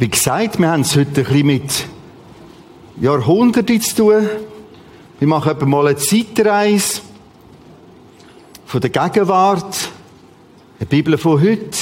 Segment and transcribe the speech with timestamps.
[0.00, 1.86] Wie gesagt, wir haben es heute ein bisschen mit
[3.02, 4.30] Jahrhunderten zu tun.
[5.18, 7.02] Wir machen etwa mal eine Zeitreise
[8.64, 9.90] von der Gegenwart,
[10.78, 11.76] eine Bibel von heute.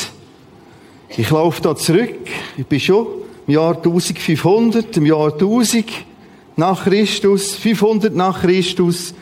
[1.10, 2.26] Ich laufe da zurück.
[2.56, 3.06] Ich bin schon
[3.46, 5.86] im Jahr 1500, im Jahr 1000
[6.56, 9.14] nach Christus, 500 nach Christus.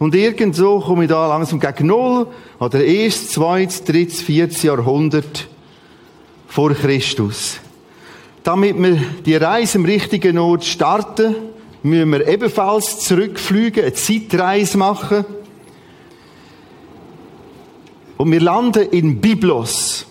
[0.00, 2.26] Und irgendwo komme ich da langsam gegen Null
[2.58, 5.46] oder erst, zweites, drittes, viertes Jahrhundert
[6.48, 7.60] vor Christus.
[8.42, 11.34] Damit wir die Reise im richtigen Ort starten,
[11.82, 15.24] müssen wir ebenfalls zurückfliegen, eine Zeitreise machen.
[18.16, 20.06] Und wir landen in Byblos.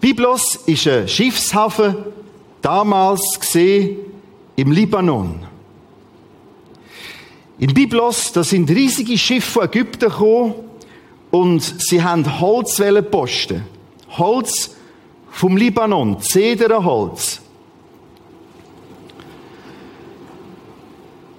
[0.00, 1.96] Byblos ist ein Schiffshafen,
[2.62, 3.98] damals gesehen
[4.56, 5.40] im Libanon.
[7.58, 10.54] In Byblos, da sind riesige Schiffe von Ägypten gekommen
[11.32, 13.64] und sie haben Holzwellen posten.
[14.10, 14.76] Holz
[15.38, 17.40] vom Libanon, Zederholz.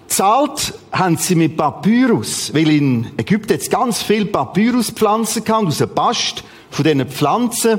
[0.08, 5.94] Zahlt haben sie mit Papyrus, weil in Ägypten jetzt ganz viele Papyruspflanzen gehabt, aus dem
[5.94, 7.78] Bast von diesen Pflanzen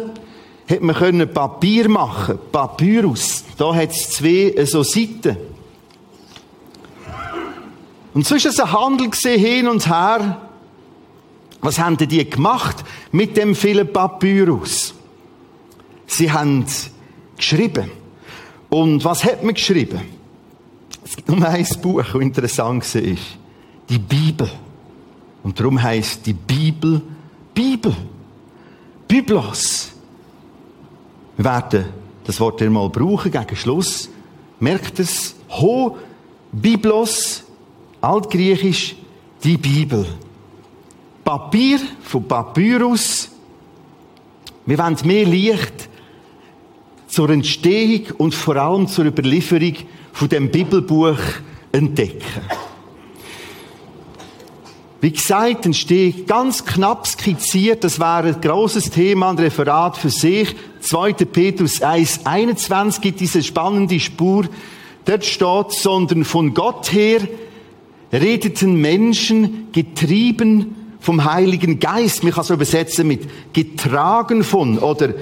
[0.68, 3.42] hat man können Papier machen, Papyrus.
[3.56, 5.38] Da hat es zwei so Seiten.
[8.12, 10.42] Und so ist es ein Handel hin und her.
[11.62, 14.94] Was haben die gemacht mit dem vielen Papyrus?
[16.10, 16.66] Sie haben
[17.36, 17.90] geschrieben.
[18.68, 20.00] Und was hat man geschrieben?
[21.04, 23.16] Es gibt nur ein Buch, das interessant war.
[23.88, 24.50] Die Bibel.
[25.42, 27.00] Und darum heißt die Bibel
[27.54, 27.94] Bibel.
[29.06, 29.92] Biblos.
[31.36, 31.86] Wir werden
[32.24, 34.08] das Wort einmal brauchen gegen Schluss.
[34.58, 35.34] Merkt es?
[35.48, 35.96] Ho
[36.52, 37.44] Biblos,
[38.00, 38.96] altgriechisch,
[39.42, 40.06] die Bibel.
[41.24, 43.30] Papier von Papyrus.
[44.66, 45.89] Wir wollen mehr Licht
[47.10, 49.74] zur Entstehung und vor allem zur Überlieferung
[50.12, 51.18] von dem Bibelbuch
[51.72, 52.22] entdecken.
[55.02, 60.54] Wie gesagt, entsteht ganz knapp skizziert, das wäre ein großes Thema, ein Referat für sich.
[60.80, 61.12] 2.
[61.14, 64.44] Petrus 1, 21 gibt diese spannende Spur.
[65.06, 67.20] Dort steht, sondern von Gott her
[68.12, 72.20] redeten Menschen getrieben vom Heiligen Geist.
[72.20, 75.14] Kann es übersetzen mit getragen von oder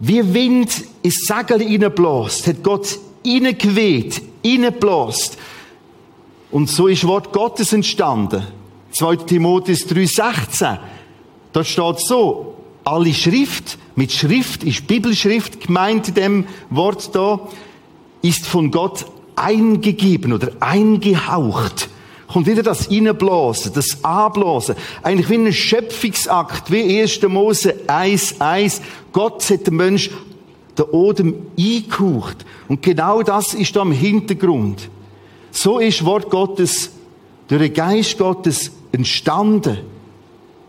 [0.00, 5.38] wie Wind ins Segel hineinbläst, hat Gott hineingeweht, hineinbläst.
[6.50, 8.46] Und so ist Wort Gottes entstanden.
[8.92, 9.16] 2.
[9.16, 10.78] Timotheus 3,16.
[11.52, 12.54] Da steht so,
[12.84, 17.40] alle Schrift, mit Schrift ist Bibelschrift gemeint in dem Wort da,
[18.22, 19.04] ist von Gott
[19.36, 21.88] eingegeben oder eingehaucht.
[22.28, 24.76] Kommt wieder das Innenblasen, das Anblasen.
[25.02, 27.22] Eigentlich wie ein Schöpfungsakt, wie 1.
[27.22, 28.80] Mose 1,1.
[29.12, 30.10] Gott hat den Mensch
[30.78, 32.44] den Odem eingehaucht.
[32.68, 34.90] Und genau das ist da im Hintergrund.
[35.50, 36.90] So ist Wort Gottes
[37.48, 39.78] durch den Geist Gottes entstanden.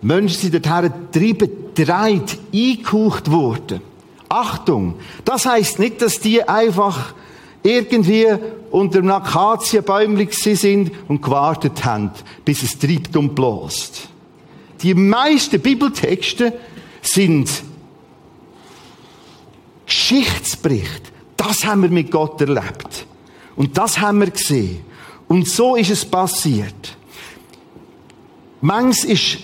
[0.02, 3.82] Menschen sind dorthin getrieben, dreit, eingehaucht worden.
[4.30, 4.96] Achtung!
[5.26, 7.14] Das heißt nicht, dass die einfach
[7.64, 8.28] irgendwie
[8.72, 12.12] unter einem Akazienbäumchen sind und gewartet haben,
[12.46, 14.10] bis es treibt und bläst.
[14.82, 16.54] Die meisten Bibeltexte
[17.02, 17.50] sind
[19.86, 21.12] Geschichtsbericht.
[21.36, 23.06] Das haben wir mit Gott erlebt.
[23.56, 24.86] Und das haben wir gesehen.
[25.28, 26.98] Und so ist es passiert.
[28.62, 29.40] Mangs ist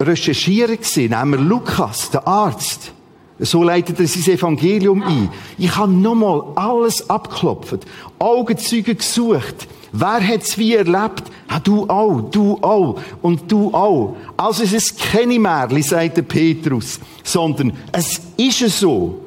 [0.00, 2.92] recherchieren gesehen, nehmen wir Lukas, der Arzt.
[3.38, 5.30] So leitet er sein Evangelium ein.
[5.58, 7.86] Ich habe nochmal alles abgeklopft,
[8.18, 9.68] Augenzeuge gesucht.
[9.92, 11.24] Wer hat es wie erlebt?
[11.48, 14.16] Ah, du auch, du auch und du auch.
[14.36, 19.20] Also es ist keine Märchen, sagt der Petrus, sondern es ist so.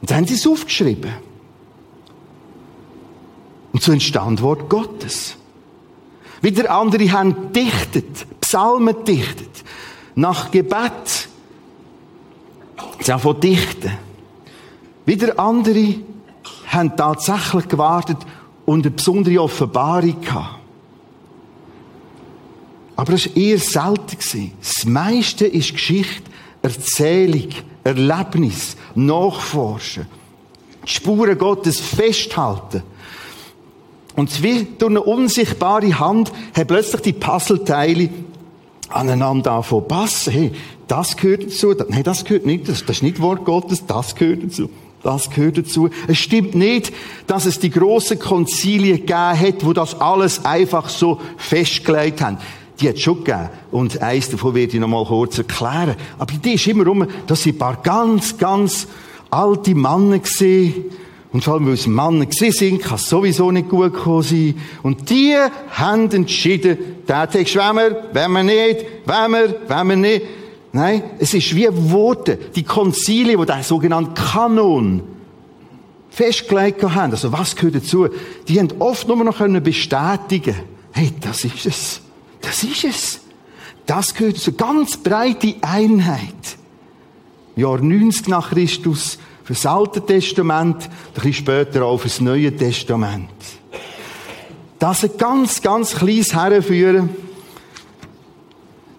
[0.00, 1.10] Und dann haben sie es aufgeschrieben.
[3.72, 5.36] Und so entstand Wort Gottes.
[6.40, 9.64] Wieder andere haben dichtet, Psalmen dichtet,
[10.14, 11.25] nach Gebet
[13.00, 13.92] Sie von dichten.
[15.04, 15.94] Wieder andere
[16.66, 18.18] haben tatsächlich gewartet
[18.64, 20.60] und eine besondere Offenbarung gehabt.
[22.96, 24.52] Aber es war eher selten.
[24.60, 26.30] Das meiste ist Geschichte,
[26.62, 27.48] Erzählung,
[27.84, 30.06] Erlebnis, Nachforschen,
[30.84, 32.82] die Spuren Gottes festhalten.
[34.16, 38.08] Und wie durch eine unsichtbare Hand haben plötzlich die Puzzleteile
[38.88, 40.32] aneinander anfangen passen.
[40.32, 40.52] Hey,
[40.88, 44.44] das gehört dazu, nein, das gehört nicht, das, das ist nicht Wort Gottes, das gehört
[44.44, 44.70] dazu.
[45.02, 45.88] Das gehört dazu.
[46.08, 46.92] Es stimmt nicht,
[47.28, 52.38] dass es die große Konzilie gegeben hat, wo das alles einfach so festgelegt haben.
[52.80, 53.50] Die hat es schon gegeben.
[53.70, 55.94] Und eins davon werde ich noch mal kurz erklären.
[56.18, 58.88] Aber die ist immer um, dass sie ein paar ganz, ganz
[59.30, 60.86] alte Männer gesehen.
[61.32, 64.54] Und vor allem, weil es Männer gesehen sind, kann es sowieso nicht gut gekommen sein.
[64.82, 65.36] Und die
[65.70, 70.22] haben entschieden, der Text wollen wir, wenn wir nicht, wenn wir, wenn wir nicht.
[70.76, 75.02] Nein, es ist wie Worte, die Konzilien, die der sogenannte Kanon
[76.10, 77.12] festgelegt haben.
[77.12, 78.08] Also was gehört dazu?
[78.46, 80.54] Die haben oft nur noch bestätigen
[80.92, 82.00] hey, das ist es.
[82.40, 83.20] Das ist es.
[83.84, 86.56] Das gehört zu ganz breite Einheit.
[87.54, 92.54] Jahr 90 nach Christus für das Alte Testament, ein bisschen später auch für das Neue
[92.54, 93.30] Testament.
[94.78, 97.10] Das ein ganz, ganz kleines Herrenführen.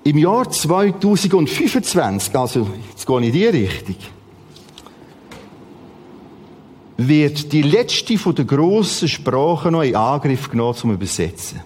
[0.08, 3.96] Im Jahr 2025, also jetzt gehe ich in die Richtung,
[6.96, 11.60] wird die letzte von der grossen Sprachen noch in Angriff genommen zum Übersetzen.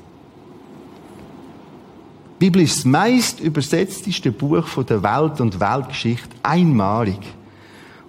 [2.34, 6.36] Die Bibel ist das meist übersetzteste Buch der Welt und Weltgeschichte.
[6.42, 7.20] Einmalig.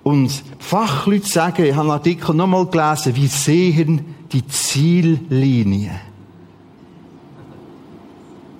[0.02, 5.90] Und Fachleute sagen, ich habe einen Artikel nochmal gelesen, wir sehen die Ziellinie.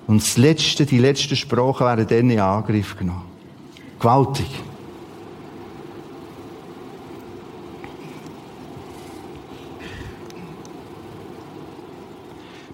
[0.07, 3.25] Und das letzte, die letzten Sprachen werden dann in Angriff genommen.
[3.99, 4.47] Gewaltig.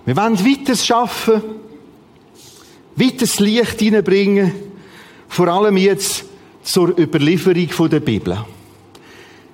[0.06, 1.42] Wir wollen weiter schaffen
[3.00, 4.52] weiteres Licht hineinbringen,
[5.28, 6.25] vor allem jetzt
[6.64, 8.38] zur Überlieferung der Bibel.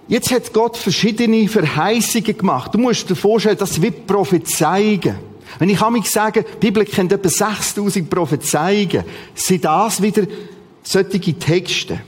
[0.08, 2.74] Jetzt hat Gott verschiedene Verheißungen gemacht.
[2.74, 5.16] Du musst dir vorstellen, das wird Prophezeigen.
[5.60, 9.04] Wenn ich mich sage, die Bibel kennt etwa 6000 Prophezeigen,
[9.34, 10.24] sind das wieder
[10.84, 12.02] solche Texte.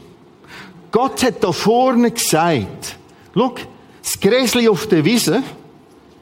[0.92, 2.98] Gott hat da vorne gesagt,
[3.34, 3.56] schau,
[4.02, 5.44] das Gräsli auf der Wiese,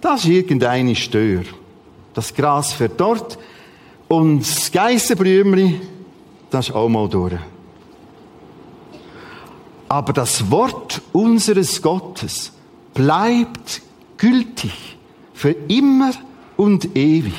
[0.01, 1.43] das ist irgendeine Stör.
[2.13, 3.37] Das Gras verdorrt,
[4.07, 5.81] und das Geissenbrümli,
[6.49, 7.33] das ist auch mal durch.
[9.87, 12.51] Aber das Wort unseres Gottes
[12.93, 13.81] bleibt
[14.17, 14.97] gültig
[15.33, 16.11] für immer
[16.57, 17.33] und ewig.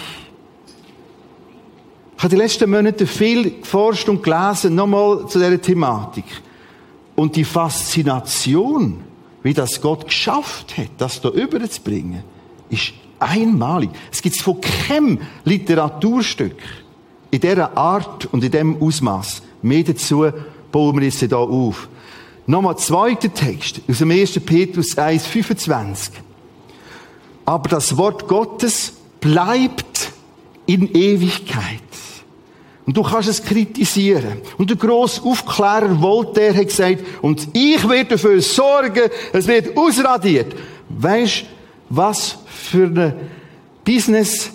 [2.16, 6.24] Ich habe die letzten Monate viel geforscht und gelesen, nochmal zu dieser Thematik.
[7.14, 9.00] Und die Faszination,
[9.42, 12.22] wie das Gott geschafft hat, das da überzubringen,
[12.70, 13.90] ist Einmalig.
[14.12, 16.56] Es gibt von keinem Literaturstück
[17.30, 19.42] in dieser Art und in diesem Ausmaß.
[19.62, 20.26] Mehr dazu
[20.70, 21.88] bauen wir jetzt hier auf.
[22.46, 24.38] Nochmal zweiter Text aus dem 1.
[24.40, 26.12] Petrus 1, 25.
[27.44, 30.12] Aber das Wort Gottes bleibt
[30.66, 31.80] in Ewigkeit.
[32.86, 34.40] Und du kannst es kritisieren.
[34.58, 40.54] Und der grosse Aufklärer Voltaire hat gesagt, und ich werde dafür sorgen, es wird ausradiert.
[40.88, 41.46] Weißt,
[41.88, 43.12] was für ein
[43.84, 44.50] Business,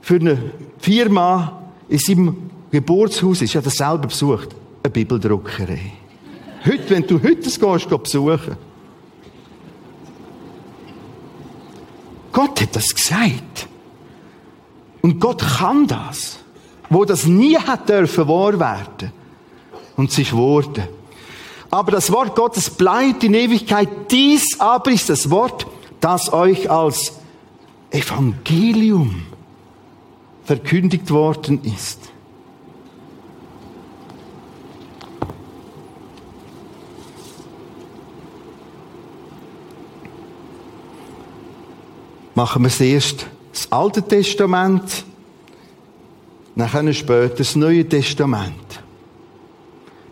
[0.00, 3.50] für eine Firma in seinem Geburtshaus ist.
[3.50, 4.48] Ich habe das selber besucht.
[4.82, 5.92] Eine Bibeldruckerei.
[6.64, 8.56] Heute, wenn du heute das gehst, gehst besuchen.
[12.32, 13.68] Gott hat das gesagt.
[15.02, 16.38] Und Gott kann das.
[16.88, 19.12] Wo das nie hat dürfen wahr werden.
[19.96, 20.88] Und es ist geworden.
[21.70, 23.88] Aber das Wort Gottes bleibt in Ewigkeit.
[24.10, 25.66] Dies aber ist das Wort,
[26.00, 27.12] das euch als
[27.90, 29.22] Evangelium
[30.44, 32.00] verkündigt worden ist.
[42.34, 45.04] Machen wir zuerst das Alte Testament,
[46.54, 48.82] dann später das Neue Testament.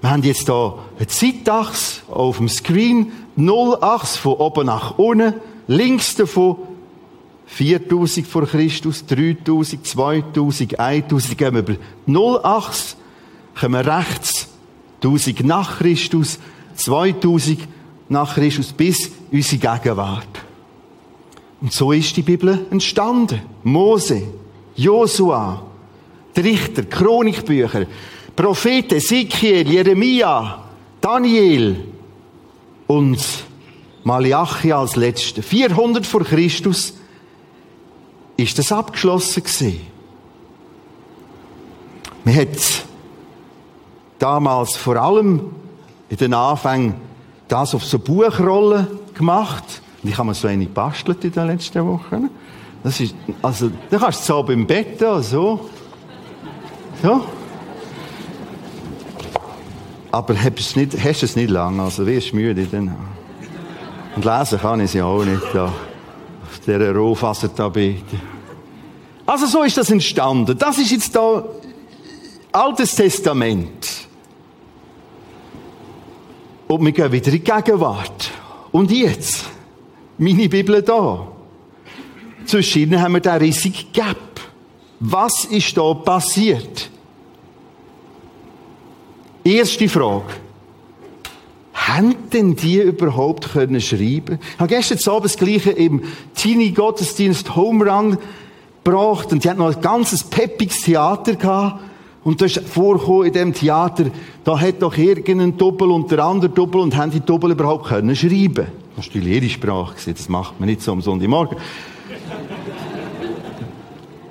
[0.01, 5.35] Wir haben jetzt hier eine Zeitachse auf dem Screen, Nullachse von oben nach unten,
[5.67, 6.57] links davon
[7.47, 12.97] 4000 vor Christus, 3000, 2000, 1000, gehen wir über 08,
[13.59, 14.49] kommen wir rechts
[15.03, 16.39] 1000 nach Christus,
[16.77, 17.61] 2000
[18.09, 20.48] nach Christus bis unsere Gegenwart.
[21.61, 23.43] Und so ist die Bibel entstanden.
[23.65, 24.23] Mose,
[24.77, 25.63] Josua,
[26.37, 27.87] die Richter, Chronikbücher,
[28.37, 30.63] Propheten, Ezekiel, Jeremia,
[31.01, 31.85] Daniel
[32.87, 33.19] und
[34.05, 35.43] Malachi als Letzte.
[35.43, 36.95] 400 vor Christus
[38.37, 39.81] ist das abgeschlossen gewesen.
[42.25, 42.85] Man hat
[44.19, 45.51] damals vor allem
[46.09, 46.95] in den Anfängen
[47.49, 49.83] das auf so Buchrollen gemacht.
[50.03, 52.31] Und ich habe mir so eine gebastelt in den letzten Wochen.
[52.83, 55.69] Das ist, also, da kannst du so beim Bett oder so.
[57.03, 57.25] So.
[60.11, 62.95] Aber hast du, es nicht lange, also wirst du müde dann.
[64.17, 65.73] Und lesen kann ich sie auch nicht da
[66.67, 68.17] dieser Rohfasertabete.
[69.27, 70.57] Also so ist das entstanden.
[70.59, 71.45] Das ist jetzt da
[72.53, 74.09] Altes Testament.
[76.67, 78.31] Und wir gehen wieder in die Gegenwart.
[78.73, 79.45] Und jetzt,
[80.19, 81.29] meine Bibel da.
[82.45, 84.17] Zwischen ihnen haben wir den riesigen Gap.
[85.01, 86.91] Was ist da passiert?
[89.45, 90.25] Erste Frage.
[91.73, 94.39] Haben denn die überhaupt können schreiben?
[94.55, 96.03] Ich habe gestern Abend das Gleiche im
[96.35, 98.19] Teenie-Gottesdienst Home Run
[98.85, 101.81] gebracht und die hatten noch ein ganzes peppiges Theater gehabt.
[102.25, 104.07] Und da ist vorgekommen in dem Theater,
[104.45, 108.15] da hat doch irgendein Doppel und der andere Doppel und haben die Doppel überhaupt können
[108.15, 108.67] schreiben.
[108.99, 111.57] Das war die Lehrsprache, das macht man nicht so am Sonntagmorgen.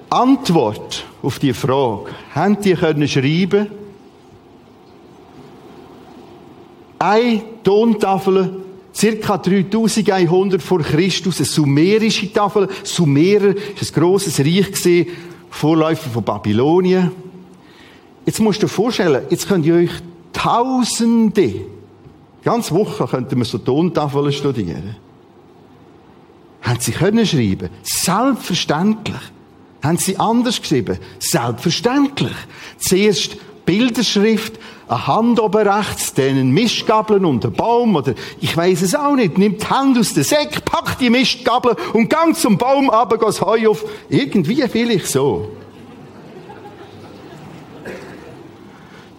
[0.09, 3.67] Antwort auf die Frage, haben die können schreiben?
[6.99, 8.57] Eine Tontafel,
[8.93, 12.67] circa 3100 vor Christus, eine sumerische Tafel.
[12.83, 15.07] Sumerer ist ein grosses Reich
[15.49, 17.11] Vorläufer von Babylonien.
[18.25, 19.91] Jetzt musst du dir vorstellen, jetzt könnt ihr euch
[20.33, 21.53] Tausende,
[22.47, 24.95] ganz Woche könnten wir so Tontafeln studieren.
[26.61, 27.69] Haben sie können schreiben?
[27.83, 29.19] Selbstverständlich.
[29.83, 30.97] Haben sie anders geschrieben?
[31.19, 32.37] Selbstverständlich.
[32.77, 33.35] Zuerst
[33.65, 34.53] Bilderschrift,
[34.87, 39.37] eine Hand oben rechts, dann Mistgabeln und ein Baum oder ich weiß es auch nicht.
[39.37, 43.41] Nimmt die Hand aus der Säck, packt die Mistgabel und gang zum Baum runter, geht
[43.41, 43.83] Heu auf.
[44.07, 45.49] Irgendwie vielleicht so.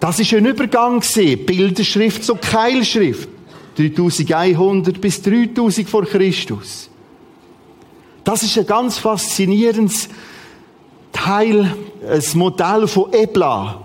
[0.00, 1.02] Das ist ein Übergang.
[1.46, 3.28] Bilderschrift zur Keilschrift.
[3.76, 6.90] 3100 bis 3000 vor Christus.
[8.24, 10.08] Das ist ein ganz faszinierendes
[11.12, 11.74] Teil,
[12.08, 13.82] ein Modell von Ebla.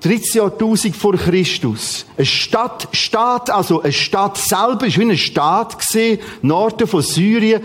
[0.00, 2.06] 13 Jahrtausend vor Christus.
[2.16, 7.62] Eine Stadt, Staat, also eine Stadt selber, ist wie ein Staat gesehen, Norden von Syrien.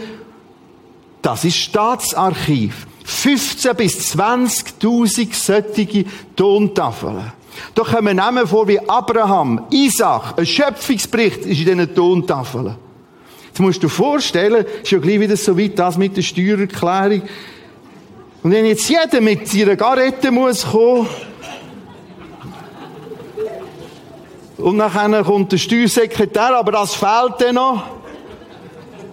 [1.22, 2.88] Das ist Staatsarchiv.
[3.04, 7.32] 15 bis 20.000 solche Tontafeln.
[7.76, 12.76] Da kommen Namen vor wie Abraham, Isaac, ein Schöpfungsbericht ist in diesen Tontafeln.
[13.48, 17.24] Jetzt musst du dir vorstellen, ist ja gleich wieder so weit, das mit der Steuererklärung.
[18.44, 21.08] Und wenn jetzt jeder mit seiner Garette muss kommen,
[24.58, 27.84] und nachher kommt der Steuersekretär, aber das fehlt dann noch.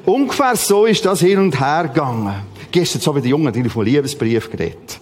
[0.05, 2.35] Ungefähr so ist das hin und her gegangen.
[2.71, 5.01] Gestern so bei den Jungen natürlich vom Liebesbrief geredet.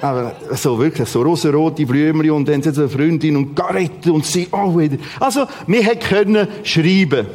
[0.00, 4.48] Aber so wirklich, so rosarote Blümchen und dann so eine Freundin und Garette und sie
[4.50, 4.98] auch wieder.
[5.18, 7.26] Also, wir können schreiben.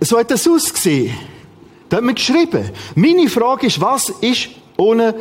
[0.00, 1.14] So hat das ausgesehen.
[1.88, 2.70] Da hat man geschrieben.
[2.94, 5.14] Meine Frage ist, was ist ohne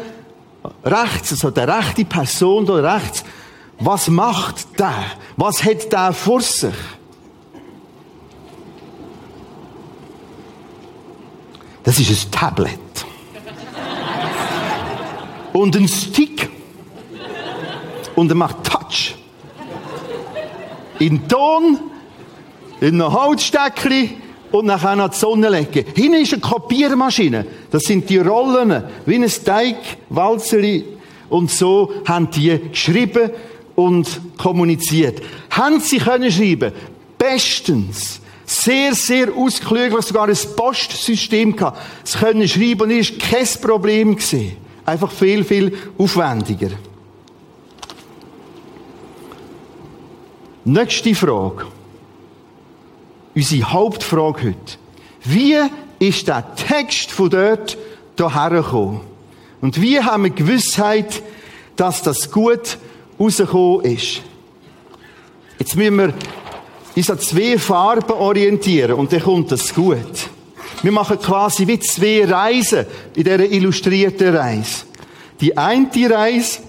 [0.83, 3.23] rechts, also der rechte Person da rechts,
[3.79, 5.05] was macht der?
[5.37, 6.73] Was hat der vor sich?
[11.83, 12.90] Das ist ein Tablet.
[15.53, 16.49] Und ein Stick.
[18.15, 19.15] Und er macht Touch.
[20.99, 21.79] In Ton,
[22.79, 25.85] in einem Holzsteckchen und nachher noch die Sonne legen.
[25.95, 27.45] Hinten ist eine Kopiermaschine.
[27.71, 29.77] Das sind die Rollen, wie ein Teig,
[30.09, 30.85] Walzeri.
[31.29, 33.31] Und so haben die geschrieben
[33.75, 35.21] und kommuniziert.
[35.49, 36.73] Haben sie können schreiben?
[37.17, 38.19] Bestens.
[38.45, 41.79] Sehr, sehr ausklüglich, sogar ein Postsystem gehabt.
[42.03, 44.57] Sie können schreiben und ist kein Problem gewesen.
[44.91, 46.71] Einfach viel, viel aufwendiger.
[50.65, 51.67] Nächste Frage.
[53.33, 54.77] Unsere Hauptfrage heute.
[55.23, 55.55] Wie
[55.99, 57.77] ist der Text von dort
[58.17, 58.99] hierher gekommen?
[59.61, 61.23] Und wie haben wir Gewissheit,
[61.77, 62.77] dass das gut
[63.17, 64.23] rausgekommen ist?
[65.57, 66.13] Jetzt müssen wir
[66.97, 70.29] uns an zwei Farben orientieren und dann kommt das gut.
[70.83, 72.85] Wir machen quasi wie zwei Reisen
[73.15, 74.85] in dieser illustrierten Reise.
[75.39, 76.59] Die eine Reise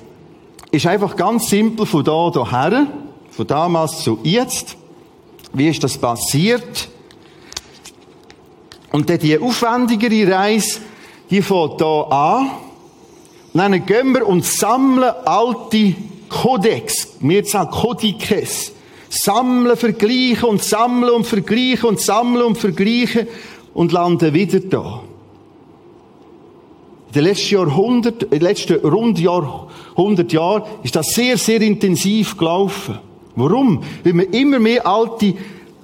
[0.71, 2.87] ist einfach ganz simpel von da hierher,
[3.31, 4.77] von damals zu jetzt.
[5.53, 6.89] Wie ist das passiert?
[8.91, 10.81] Und dann die aufwendigere Reise,
[11.31, 12.51] die fängt hier an.
[13.53, 15.95] Und dann gehen wir und sammeln alte
[16.29, 17.17] Codex.
[17.21, 18.73] Wir sagen Kodikes.
[19.11, 23.29] Sammeln, vergleichen und sammeln und vergleichen und sammeln und vergleichen
[23.75, 25.03] und landen wieder da.
[27.09, 31.61] In den letzten Jahrhundert, in den letzten rund Jahr, 100 Jahren ist das sehr, sehr
[31.61, 32.99] intensiv gelaufen.
[33.37, 33.83] Warum?
[34.03, 35.35] Weil man immer mehr alte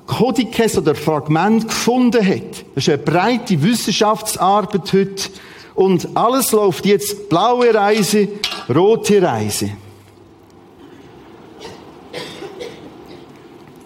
[0.06, 2.64] Kodikes oder Fragmente gefunden hat.
[2.74, 5.30] Das ist eine breite Wissenschaftsarbeit heute.
[5.74, 8.28] Und alles läuft jetzt blaue Reise,
[8.74, 9.70] rote Reise.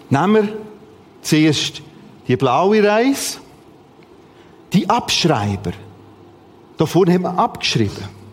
[0.09, 0.57] Nehmen wir
[1.21, 1.81] zuerst
[2.27, 3.39] die blaue Reise,
[4.73, 5.71] die Abschreiber.
[6.77, 8.23] Da vorne haben wir abgeschrieben.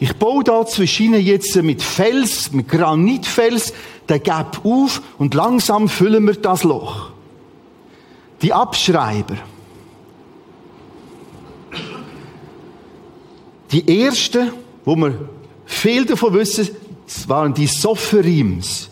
[0.00, 3.72] Ich baue da zwischen ihnen jetzt mit Fels, mit Granitfels,
[4.08, 7.10] den Gap auf und langsam füllen wir das Loch.
[8.40, 9.36] Die Abschreiber.
[13.72, 14.52] Die ersten,
[14.84, 15.28] wo wir
[15.66, 16.68] viel davon wissen,
[17.26, 18.88] waren die Sopherims.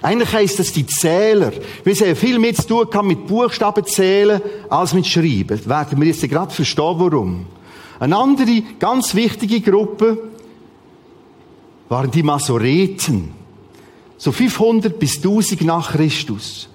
[0.00, 1.52] Eigentlich heisst das die Zähler.
[1.84, 5.58] Wir sehen viel mehr zu tun mit Buchstaben zählen als mit Schreiben.
[5.58, 7.46] Das werden wir jetzt gerade verstehen, warum.
[7.98, 10.18] Eine andere ganz wichtige Gruppe
[11.88, 13.32] waren die Masoreten.
[14.16, 16.68] So 500 bis 1000 nach Christus.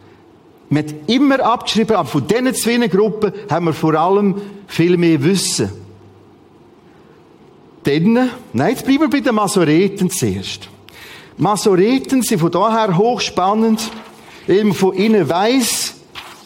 [0.70, 4.36] Man hat immer abgeschrieben, aber von diesen zwei Gruppen haben wir vor allem
[4.68, 5.72] viel mehr Wissen.
[7.84, 10.70] Dann, nein, jetzt bleiben wir bei den Masoreten zuerst.
[11.38, 13.82] Masoreten sind von daher hochspannend,
[14.48, 15.96] weil man von ihnen weiss,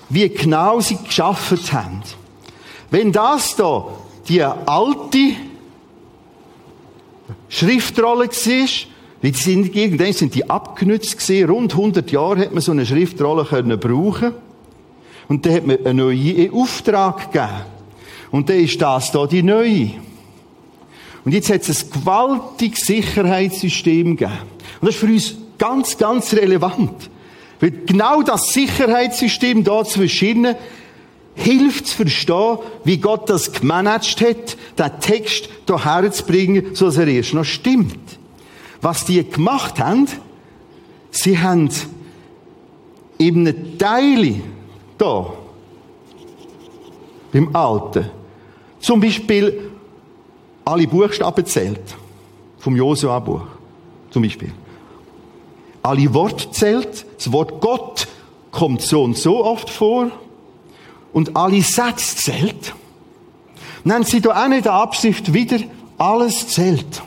[0.10, 2.02] wie genau sie geschafft haben.
[2.90, 3.86] Wenn das da
[4.30, 5.36] die alte
[7.50, 8.68] Schriftrolle war,
[9.22, 11.50] wie die sind, irgendwann sind die abgenützt gewesen.
[11.50, 14.34] Rund 100 Jahre hat man so eine Schriftrolle können brauchen.
[15.28, 17.50] Und dann hat man einen neuen Auftrag gegeben.
[18.32, 19.92] Und dann ist das da die neue.
[21.26, 24.57] Und jetzt hat es ein gewaltiges Sicherheitssystem gegeben.
[24.82, 27.10] Und das ist für uns ganz, ganz relevant.
[27.60, 30.56] Weil genau das Sicherheitssystem da zwischen
[31.38, 36.98] hilft zu verstehen, wie Gott das gemanagt hat, den Text hierher zu bringen, so dass
[36.98, 38.00] er erst noch stimmt.
[38.82, 40.08] Was die gemacht haben,
[41.12, 41.70] sie haben
[43.20, 44.42] eben eine Teile
[44.98, 45.34] da,
[47.32, 48.10] beim Alten,
[48.80, 49.72] zum Beispiel
[50.66, 51.82] alle Buchstaben zählt,
[52.58, 53.46] vom Josua-Buch,
[54.10, 54.52] zum Beispiel.
[55.84, 58.08] Alle Worte zählt, das Wort Gott
[58.52, 60.12] kommt so und so oft vor,
[61.14, 62.74] und alle Sätze zählt,
[63.84, 65.60] nennen sie da auch in der Absicht wieder,
[65.98, 67.02] alles zählt.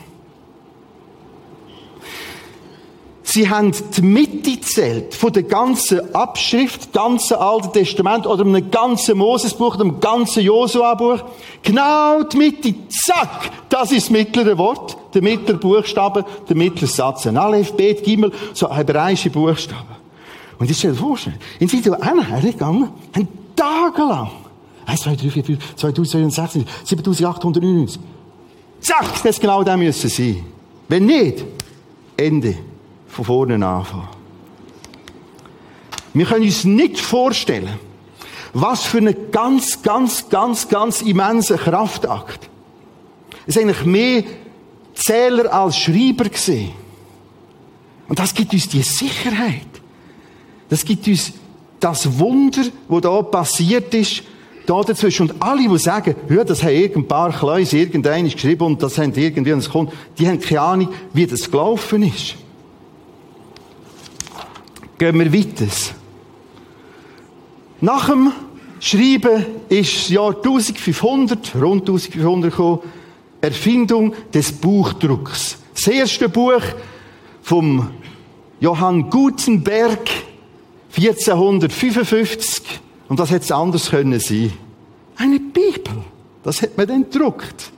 [3.33, 9.17] Sie haben die Mitte zählt von der ganzen Abschrift, ganzen Alten Testament oder einem ganzen
[9.17, 11.23] Mosesbuch, dem ganzen Josua-Buch.
[11.63, 17.25] Genau die Mitte, zack, das ist das mittlere Wort, der mittlere Buchstabe, der mittlere Satz.
[17.25, 19.95] Ein Aleph, Bet, Gimel, so hebräische Buchstaben.
[20.59, 21.17] Und ich stelle dir vor,
[21.57, 24.31] in sie da hergegangen, haben tagelang.
[24.87, 27.97] 1, 2, 3, 4, 5, 2016, 7899.
[28.81, 30.43] Zack, das genau da müssen sein.
[30.89, 31.45] Wenn nicht,
[32.17, 32.70] Ende.
[33.11, 34.07] Von vorne anfangen.
[36.13, 37.69] Wir können uns nicht vorstellen,
[38.53, 42.49] was für eine ganz, ganz, ganz, ganz immense Kraftakt.
[43.45, 44.23] Es ist eigentlich mehr
[44.93, 46.71] Zähler als Schreiber gesehen.
[48.07, 49.67] Und das gibt uns die Sicherheit.
[50.69, 51.33] Das gibt uns
[51.79, 54.23] das Wunder, wo da passiert ist,
[54.65, 55.29] da dazwischen.
[55.29, 59.13] Und alle, die sagen, ja, das haben irgendein paar Kleus irgendein geschrieben und das haben
[59.15, 62.35] irgendwie, und es kommt, die haben keine Ahnung, wie das gelaufen ist.
[65.01, 65.65] Gehen wir weiter.
[67.79, 68.31] Nach dem
[68.79, 72.81] Schreiben ist das Jahr 1500, rund 1500 gekommen,
[73.41, 75.57] Erfindung des Buchdrucks.
[75.73, 76.61] Das erste Buch
[77.41, 77.89] vom
[78.59, 80.07] Johann Gutenberg,
[80.95, 82.79] 1455.
[83.09, 84.53] Und das hätte es anders können sein.
[85.15, 86.03] Eine Bibel.
[86.43, 87.71] Das hat man dann gedruckt.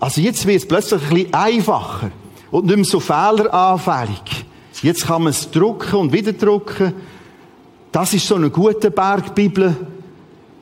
[0.00, 2.10] Also jetzt wird es plötzlich ein bisschen einfacher
[2.50, 4.44] und nicht mehr so fehleranfällig.
[4.84, 6.92] Jetzt kann man es drucken und wieder drucken.
[7.90, 9.74] Das ist so eine gute Bergbibel.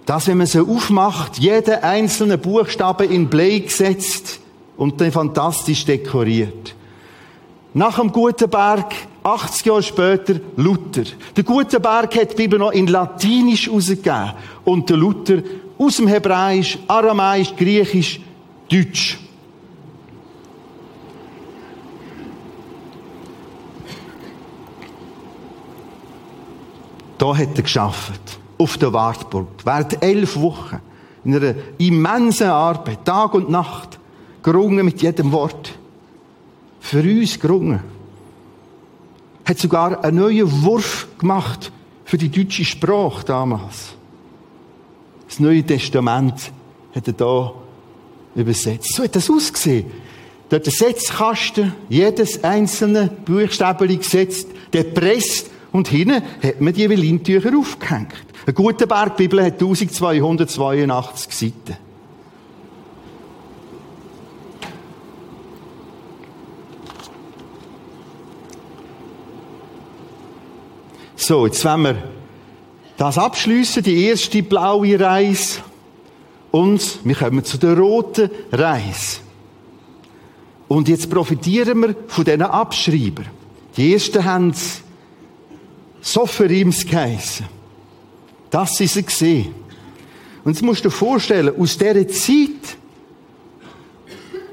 [0.06, 4.38] Das, wenn man sie aufmacht, jeden einzelnen Buchstaben in Blei gesetzt
[4.76, 6.76] und dann fantastisch dekoriert.
[7.74, 11.02] Nach dem Gutenberg 80 Jahre später Luther.
[11.37, 15.38] Der Gutenberg hat die Bibel noch in Latinisch rausgegeben und der Luther
[15.78, 18.20] aus dem Hebräisch, Aramäisch, Griechisch,
[18.70, 19.18] Deutsch.
[27.22, 28.40] Da hat er geschafft.
[28.58, 29.46] Auf der Wartburg.
[29.62, 30.80] Während elf Wochen.
[31.24, 33.04] In einer immensen Arbeit.
[33.04, 34.00] Tag und Nacht.
[34.42, 35.78] Gerungen mit jedem Wort.
[36.80, 37.78] Für uns gerungen
[39.44, 41.70] hat sogar einen neuen Wurf gemacht
[42.04, 43.94] für die deutsche Sprache damals.
[45.28, 46.50] Das Neue Testament
[46.92, 47.52] hat er da
[48.35, 48.94] übersetzt.
[48.96, 49.87] So hat das ausgesehen.
[50.48, 57.56] Dort der Setzkasten, jedes einzelne Buchstaben gesetzt, der presst und hinten hat man die Velintücher
[57.56, 58.12] aufgehängt.
[58.44, 61.76] Eine gute Bergbibel hat 1282 Seiten.
[71.16, 72.02] So, jetzt wollen wir
[72.96, 75.61] das abschließen, die erste blaue Reise.
[76.50, 79.20] Und wir kommen zu der roten Reise.
[80.68, 83.22] Und jetzt profitieren wir von diesen Abschreiber.
[83.76, 84.81] Die ersten haben es
[86.02, 87.46] Sopherims geheissen.
[88.50, 89.54] Das ist er gesehen.
[90.44, 92.76] Und jetzt musst du dir vorstellen, aus dieser Zeit,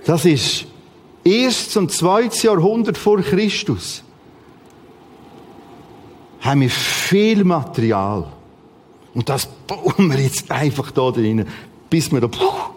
[0.06, 0.66] das ist
[1.24, 4.04] erstes und zweites Jahrhundert vor Christus,
[6.42, 8.32] haben wir viel Material.
[9.14, 11.46] Und das bauen wir jetzt einfach da drin,
[11.90, 12.72] bis wir da puh,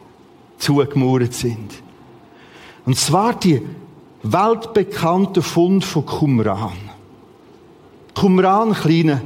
[0.58, 1.70] zugemauert sind.
[2.86, 3.62] Und zwar die
[4.22, 6.91] weltbekannte Fund von Qumran.
[8.14, 9.20] Qumran, kleiner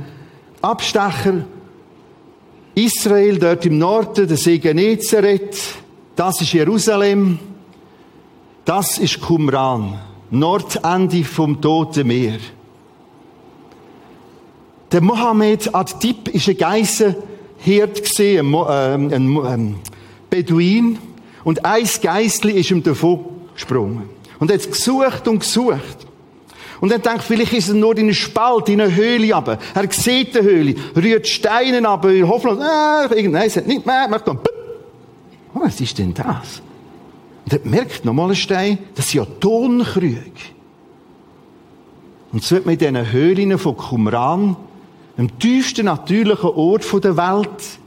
[0.62, 1.44] Abstecher,
[2.74, 5.56] Israel, dort im Norden, der See Genezareth,
[6.14, 7.38] das ist Jerusalem,
[8.64, 9.98] das ist Qumran,
[10.30, 12.38] Nordende vom Toten Meer.
[14.92, 18.54] Der Mohammed Ad-Dib ist ein Geissenhirt ein,
[19.12, 19.76] ein, ein
[20.30, 20.98] Beduin,
[21.46, 24.08] und ein Geissli ist ihm davon gesprungen.
[24.40, 26.05] Und er hat gesucht und gesucht.
[26.80, 29.58] Und er denkt, vielleicht ist er nur in einer Spalt, in einer Höhle aber.
[29.74, 34.08] Er sieht die Höhle, rührt Steine ab, in Hoffnung, äh, nein, es hat nicht mehr,
[34.08, 34.38] macht dann,
[35.54, 36.62] oh, was ist denn das?
[37.44, 40.20] Und er merkt nochmal ein Stein, das sind ja Tonkrüge.
[42.32, 44.56] Und so wird man in diesen Höhlen von Qumran,
[45.16, 47.78] dem tiefsten natürlichen Ort der Welt,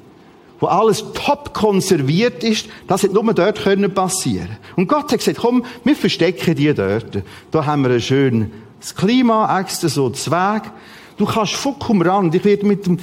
[0.60, 4.58] wo alles top konserviert ist, das hätte nur dort können passieren.
[4.76, 7.24] Und Gott hat gesagt, komm, wir verstecken die dort.
[7.52, 10.72] Da haben wir ein schönes Klima, extra so Zweig.
[11.18, 12.98] Du kannst Qumran, und ich werde mit dem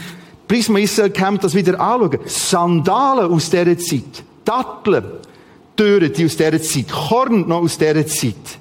[0.49, 5.05] Prisma Israel Camp das wieder anschauen, Sandalen aus dieser Zeit, Datteln,
[5.77, 8.59] Türen, die aus dieser Zeit, Korn noch aus dieser Zeit.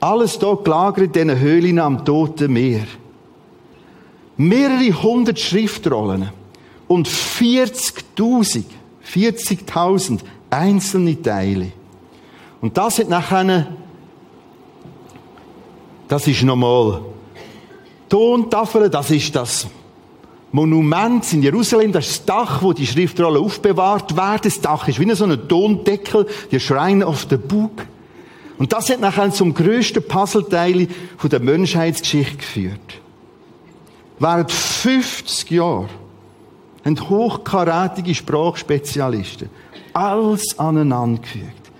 [0.00, 2.86] Alles da gelagert in diesen Höhlen am Toten Meer.
[4.36, 6.30] Mehrere hundert Schriftrollen
[6.88, 8.64] und 40.000,
[9.12, 11.72] 40.000 einzelne Teile.
[12.60, 13.68] Und das hat nachher,
[16.12, 17.00] das ist nochmal
[18.10, 19.66] Tontafel, das ist das
[20.50, 24.40] Monument in Jerusalem, das ist das Dach, wo die Schriftrollen aufbewahrt werden.
[24.44, 27.86] Das Dach ist wie so ein Tondeckel, der Shrine of the Book.
[28.58, 30.86] Und das hat nachher zum grössten Puzzleteil
[31.22, 33.00] der Menschheitsgeschichte geführt.
[34.18, 35.88] Während 50 Jahren
[36.84, 39.48] haben hochkarätige Sprachspezialisten
[39.94, 41.70] alles aneinandergefügt.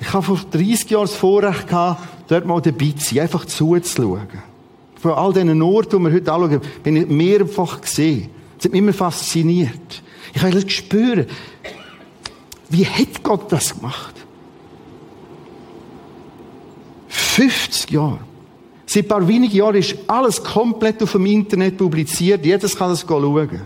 [0.00, 2.00] Ich habe vor 30 Jahren das Vorrecht gehabt,
[2.32, 4.26] dort mal dabei zu sein, einfach zuzuschauen.
[5.00, 8.30] Von all diesen Orten, die wir heute anschauen, bin ich mehrfach gesehen.
[8.56, 10.02] Das hat mich immer fasziniert.
[10.32, 11.26] Ich habe spüren,
[12.68, 14.14] wie hat Gott das gemacht?
[17.08, 18.20] 50 Jahre.
[18.86, 22.44] Seit ein paar wenigen Jahren ist alles komplett auf dem Internet publiziert.
[22.44, 23.62] Jedes kann das schauen.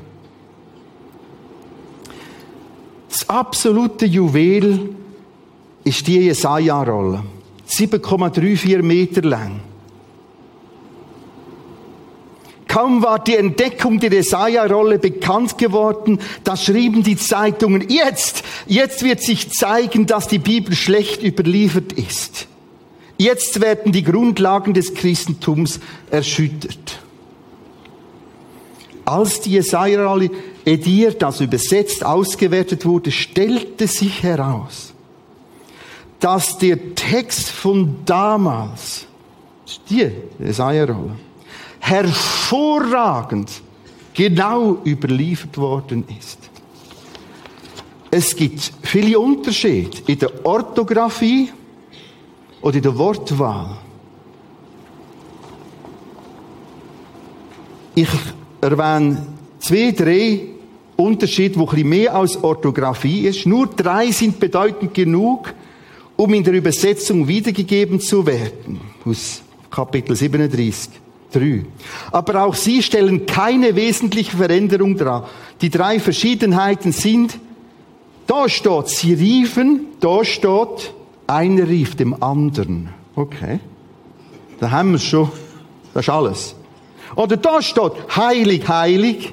[3.09, 4.90] Das absolute Juwel
[5.85, 7.22] ist die Jesaja-Rolle.
[7.68, 9.61] 7,34 Meter lang.
[12.68, 19.22] Kaum war die Entdeckung der Jesaja-Rolle bekannt geworden, da schrieben die Zeitungen, jetzt, jetzt wird
[19.22, 22.48] sich zeigen, dass die Bibel schlecht überliefert ist.
[23.18, 26.98] Jetzt werden die Grundlagen des Christentums erschüttert.
[29.07, 30.31] Als die Jesaja-Rolle
[30.66, 34.86] ediert, also übersetzt, ausgewertet wurde, stellte sich heraus,
[36.20, 39.07] dass der Text von damals,
[39.88, 41.16] die Jesaja-Rolle,
[41.81, 43.50] hervorragend
[44.14, 46.38] genau überliefert worden ist.
[48.11, 51.50] Es gibt viele Unterschiede in der Orthographie
[52.62, 53.76] oder in der Wortwahl.
[57.94, 58.09] Ich
[58.61, 59.26] erwähne
[59.59, 60.40] zwei, drei
[60.96, 63.46] Unterschiede, wo ein bisschen mehr als Orthographie ist.
[63.46, 65.52] Nur drei sind bedeutend genug,
[66.16, 68.81] um in der Übersetzung wiedergegeben zu werden.
[69.05, 70.90] Aus Kapitel 37.
[71.33, 71.64] 3.
[72.12, 75.29] Aber auch sie stellen keine wesentliche Veränderung dar.
[75.61, 77.38] Die drei Verschiedenheiten sind,
[78.26, 80.92] da steht, sie riefen, da steht,
[81.26, 82.90] einer rief dem anderen.
[83.14, 83.61] Okay.
[84.61, 85.31] Da haben wir es schon.
[85.94, 86.55] Das ist alles.
[87.14, 89.33] Oder da steht, heilig, heilig.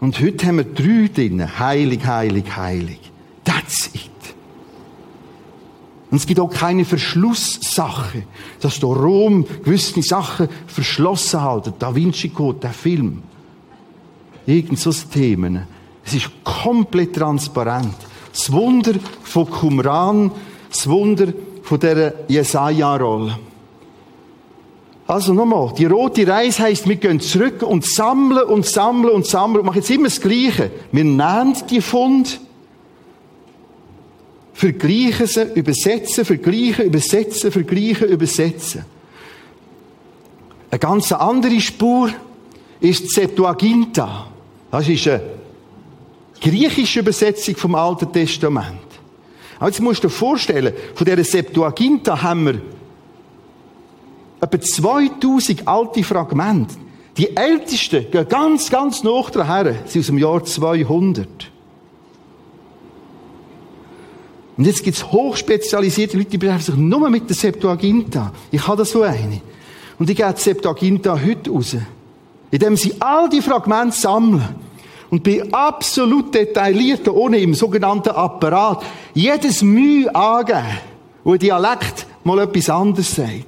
[0.00, 1.58] Und heute haben wir drei drin.
[1.58, 2.98] Heilig, heilig, heilig.
[3.44, 4.13] That's it.
[6.14, 8.22] Und es gibt auch keine Verschlusssache,
[8.60, 11.72] dass da Rom gewisse Sachen verschlossen halten.
[11.76, 13.20] Da Vinci Code, der Film.
[14.46, 15.66] Irgend so Themen.
[16.06, 17.96] Es ist komplett transparent.
[18.30, 18.92] Das Wunder
[19.24, 20.30] von Qumran,
[20.70, 21.32] das Wunder
[21.64, 23.36] von dieser Jesaja-Rolle.
[25.08, 29.62] Also nochmal, die rote Reise heisst, wir gehen zurück und sammeln und sammeln und sammeln
[29.62, 30.70] und machen jetzt immer das Gleiche.
[30.92, 32.38] Wir nehmen die Fund,
[34.54, 38.84] vergleichen sie, übersetzen, vergleichen, übersetzen, vergleichen, übersetzen.
[40.70, 42.10] Eine ganz andere Spur
[42.80, 44.28] ist die Septuaginta.
[44.70, 45.22] Das ist eine
[46.40, 48.80] griechische Übersetzung vom Alten Testament.
[49.58, 52.60] Aber jetzt musst du dir vorstellen, von dieser Septuaginta haben wir
[54.40, 56.74] etwa 2000 alte Fragmente.
[57.16, 61.53] Die ältesten gehen ganz, ganz nach daher, sind aus dem Jahr 200.
[64.56, 68.32] Und jetzt gibt es hochspezialisierte Leute, die beschäftigen sich nur mit der Septuaginta.
[68.50, 69.40] Ich habe da so eine.
[69.98, 71.76] Und ich gehe die Septuaginta heute raus.
[72.50, 74.54] Indem sie all die Fragmente sammeln.
[75.10, 80.78] Und bei absolut detailliert, ohne im sogenannten Apparat, jedes Mühe angeben,
[81.24, 83.46] wo ein Dialekt mal etwas anderes sagt.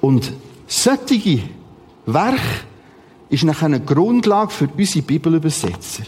[0.00, 0.32] Und
[0.66, 1.40] solche
[2.06, 2.40] Werk
[3.28, 6.04] ist nachher eine Grundlage für unsere Bibelübersetzer.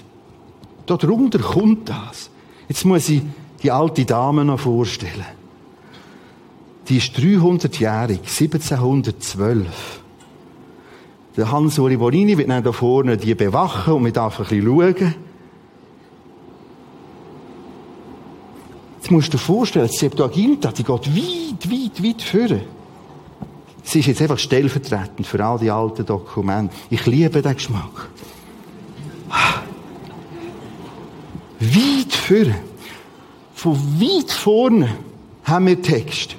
[0.87, 2.31] Darunter kommt das.
[2.68, 3.22] Jetzt muss ich
[3.62, 5.24] die alte Dame noch vorstellen.
[6.88, 10.00] Die ist 300-jährig, 1712.
[11.37, 15.14] Der Hans-Uri Borini wird dann da vorne die bewachen und wir darf ein bisschen schauen.
[18.96, 22.61] Jetzt musst du dir vorstellen, die Septuaginta, die geht weit, weit, weit führen.
[23.83, 26.74] Sie ist jetzt einfach stellvertretend für all die alten Dokumente.
[26.90, 28.09] Ich liebe den Geschmack.
[31.60, 32.54] Weit führen.
[33.54, 34.88] Von weit vorne
[35.44, 36.36] haben wir Text.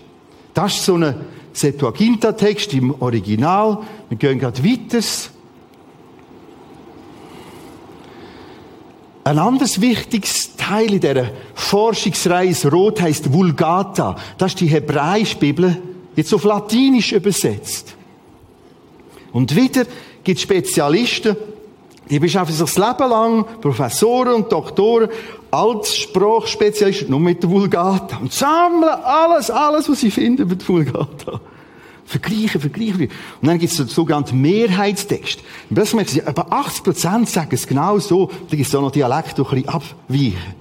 [0.54, 1.16] Das ist so ein
[1.52, 3.80] Septuaginta-Text im Original.
[4.08, 5.06] Wir gehen gerade weiter.
[9.26, 14.16] Ein anderes wichtiges Teil in dieser Forschungsreise Rot heißt Vulgata.
[14.38, 15.82] Das ist die hebräische Bibel,
[16.16, 17.96] jetzt auf Latinisch übersetzt.
[19.32, 19.84] Und wieder
[20.24, 21.36] gibt es Spezialisten,
[22.10, 25.10] die beschäftigen sich das Leben lang, Professoren und Doktoren,
[25.52, 28.18] als Sprachspezialisten, nur mit der Vulgata.
[28.18, 31.40] Und sammeln alles, alles, was sie finden mit der Vulgata.
[32.06, 33.10] Vergleichen, vergleichen.
[33.42, 35.42] Und dann gibt es den sogenannten Mehrheitstext.
[35.70, 38.32] Und plötzlich merken sie, etwa 80% sagen es genau so.
[38.50, 40.56] Da gibt es auch noch Dialekt, die ein bisschen abweichen.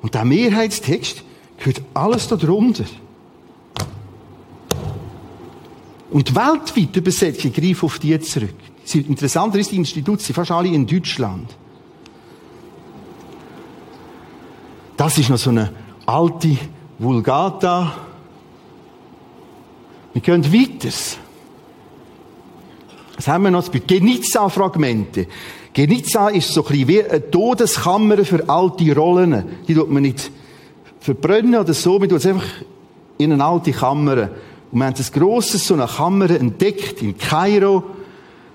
[0.00, 1.22] Und der Mehrheitstext
[1.58, 2.84] gehört alles darunter.
[6.10, 8.54] Und weltweit Übersetzungen greifen auf die zurück.
[8.94, 11.54] Interessanter ist, die Institute sind fast alle in Deutschland.
[14.96, 15.72] Das ist noch so eine
[16.06, 16.56] alte
[16.98, 17.92] Vulgata.
[20.12, 20.88] Wir gehen weiter.
[23.16, 23.70] Was haben wir noch?
[23.70, 25.26] Genizza-Fragmente.
[25.72, 29.44] Genizza ist so ein wie eine Todeskammer für alte Rollen.
[29.68, 30.30] Die tut man nicht
[31.00, 32.46] verbrennen oder so, man tut es einfach
[33.18, 34.30] in eine alte Kammer.
[34.72, 37.82] Und wir haben ein grosses, so eine Kammer entdeckt in Kairo.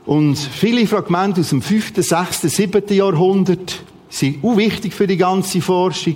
[0.06, 2.84] Und viele Fragmente aus dem 5., 6., 7.
[2.90, 6.16] Jahrhundert sind auch wichtig für die ganze Forschung.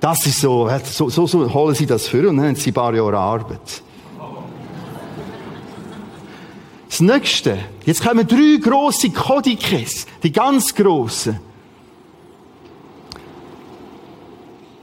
[0.00, 2.74] Das ist so, so, so, so holen sie das für und dann haben sie ein
[2.74, 3.82] paar Jahre Arbeit.
[6.90, 7.58] Das nächste.
[7.86, 11.40] Jetzt kommen drei grosse Kodikes, die ganz grossen.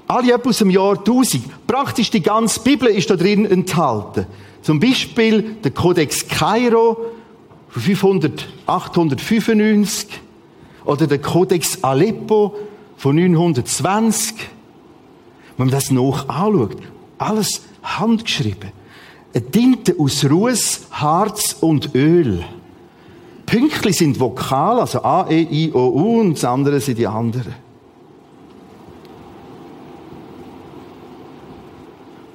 [0.08, 1.66] Alle etwa aus dem Jahr 1000.
[1.68, 4.26] Praktisch die ganze Bibel ist da drin enthalten.
[4.62, 6.98] Zum Beispiel der Kodex Kairo
[7.70, 10.08] von 500, 895
[10.86, 12.56] oder der Kodex Aleppo
[12.98, 14.36] von 920.
[15.58, 16.78] Wenn man das noch anschaut,
[17.18, 18.72] alles handgeschrieben.
[19.34, 22.44] Eine Tinte aus Ruß, Harz und Öl.
[23.46, 27.56] Pünktli sind Vokal, also A, E, I, O, U und das andere sind die anderen.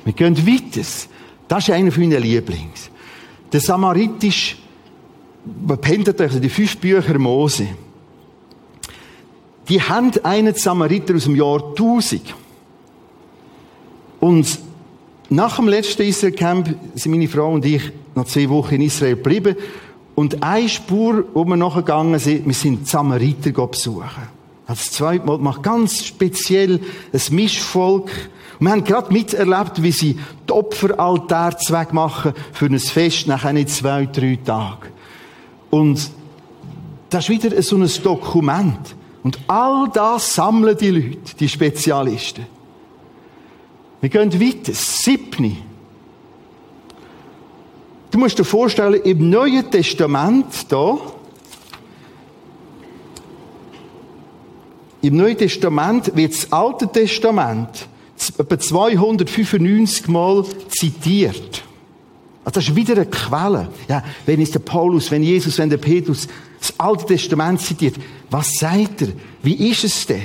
[0.05, 0.87] Wir gehen weiter.
[1.49, 2.91] Das ist einer meiner Lieblings.
[3.53, 4.57] Der Samaritisch,
[5.81, 7.69] Pentateuch, also die fünf Bücher Mose.
[9.69, 12.35] Die haben einen Samariter aus dem Jahr 1000.
[14.21, 14.59] Und
[15.29, 19.57] nach dem letzten Israel-Camp sind meine Frau und ich noch zwei Wochen in Israel geblieben.
[20.15, 24.36] Und eine Spur, wo wir nachgegangen sind, wir sind Samariter besuchen.
[24.67, 26.81] Das zweite Mal macht ganz speziell
[27.13, 28.11] ein Mischvolk
[28.59, 33.67] und wir haben gerade miterlebt, wie sie die Opferaltärzweg machen für ein Fest nach ein,
[33.69, 34.89] zwei, drei Tagen.
[35.71, 36.11] Und
[37.11, 38.95] das ist wieder so ein Dokument.
[39.23, 42.47] Und all das sammeln die Leute, die Spezialisten.
[44.01, 44.73] Wir gehen weiter.
[44.73, 45.59] Siebni.
[48.11, 50.97] Du musst dir vorstellen, im Neuen Testament da,
[55.09, 57.89] im Neuen Testament wird das Alte Testament
[58.39, 61.63] etwa 295 Mal zitiert.
[62.45, 63.69] Also das ist wieder eine Quelle.
[63.89, 67.97] Ja, wenn ist der Paulus, wenn Jesus, wenn der Petrus das Alte Testament zitiert,
[68.31, 69.09] was sagt er?
[69.43, 70.23] Wie ist es denn?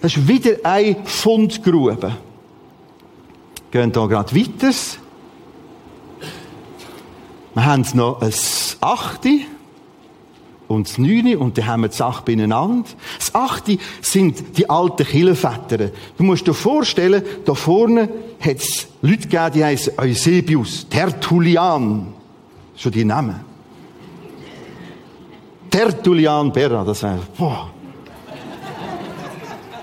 [0.00, 2.16] Das ist wieder eine Fundgrube.
[3.70, 4.72] Gehen da gerade weiter.
[7.54, 8.32] Wir haben noch ein
[8.80, 9.40] Achte
[10.68, 12.88] und das Neune und dann haben wir das Acht beieinander.
[13.18, 15.90] Das Achte sind die alten Killenväter.
[16.16, 22.08] Du musst dir vorstellen, da vorne hat es Leute gegeben, die heißen Eusebius, Tertullian.
[22.76, 23.40] Schon die Namen.
[25.70, 27.70] Tertullian Berra, das wäre, boah.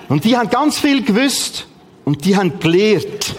[0.08, 1.68] Und die haben ganz viel gewusst
[2.06, 3.36] und die haben gelehrt.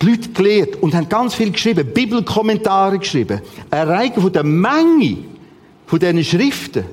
[0.00, 3.42] Die Leute gelehrt und haben ganz viel geschrieben, Bibelkommentare geschrieben.
[3.70, 5.18] Eine Reihe von der Menge
[5.86, 6.84] von diesen Schriften,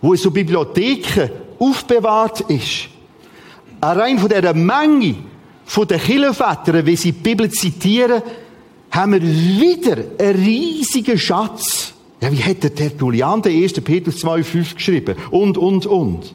[0.00, 2.88] wo in so Bibliotheken aufbewahrt ist.
[3.80, 5.16] Allein von dieser Menge
[5.64, 8.22] von den Kirchenvätern, wie sie die Bibel zitieren,
[8.90, 11.94] haben wir wieder einen riesigen Schatz.
[12.20, 13.74] Ja, wie hat der Tertullian den 1.
[13.74, 15.16] Petrus 2,5 geschrieben?
[15.30, 16.34] Und, und, und.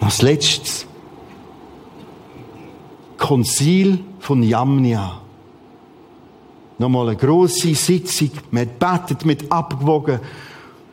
[0.00, 0.86] Als letztes.
[3.16, 5.23] Konzil von Jamnia.
[6.78, 8.30] Nochmal eine grosse Sitzung.
[8.50, 10.20] Man hat betet, mit abgewogen.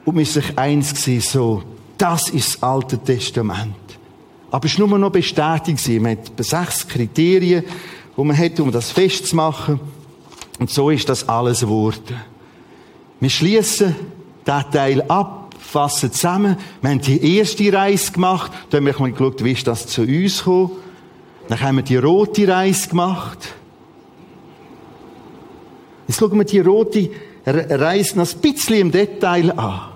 [0.06, 1.64] Und man sich eins gewesen, so,
[1.98, 3.76] das ist das Alte Testament.
[4.50, 5.88] Aber es war nur noch bestätigt.
[6.02, 7.64] Man hat sechs Kriterien,
[8.18, 9.80] die man hat, um das festzumachen.
[10.60, 12.16] Und so ist das alles geworden.
[13.20, 13.96] Wir schließen
[14.46, 16.58] diesen Teil ab, fassen zusammen.
[16.82, 18.52] Wir haben die erste Reise gemacht.
[18.70, 20.72] Da haben wir geschaut, wie ist das zu uns gekommen.
[21.48, 23.56] Dann haben wir die rote Reise gemacht.
[26.12, 27.10] Jetzt schauen wir die rote
[27.46, 29.94] Reise noch ein bisschen im Detail an.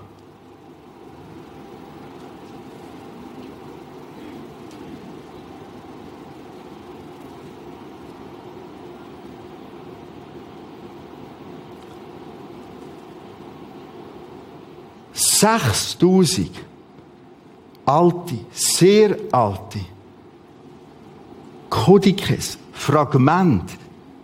[15.12, 16.52] Sechstausend
[17.86, 19.80] alte, sehr alte
[21.70, 23.74] Kodikes, Fragmente,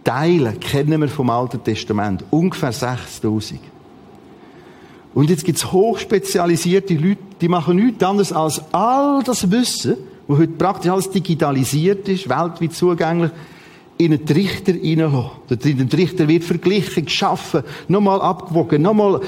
[0.04, 2.24] Teile kennen wir vom Alten Testament.
[2.32, 3.60] Ungefähr 6000.
[5.14, 10.38] Und jetzt gibt es hochspezialisierte Leute, die machen nichts anderes als all das Wissen, wo
[10.38, 13.32] heute praktisch alles digitalisiert ist, weltweit zugänglich,
[13.98, 15.32] in einen Trichter reinlassen.
[15.50, 19.22] Der Trichter wird verglichen, geschaffen, nochmal abgewogen, nochmal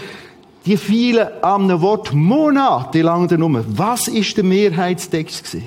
[0.66, 3.64] die vielen einem Wort monatelang Nummer.
[3.68, 5.66] Was ist der Mehrheitstext gewesen?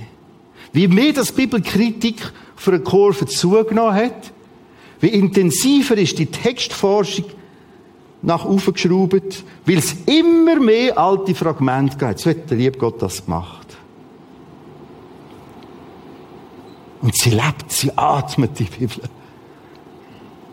[0.72, 4.32] Wie mehr das Bibelkritik für eine Kurve zugenommen hat,
[5.00, 7.26] wie intensiver ist die Textforschung
[8.22, 12.18] nach aufgeschraubt, weil es immer mehr alte Fragmente gibt.
[12.18, 13.66] So hat der liebe Gott das gemacht.
[17.02, 19.02] Und sie lebt, sie atmet die Bibel.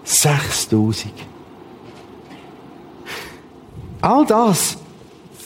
[0.03, 1.13] 6000.
[4.01, 4.77] All das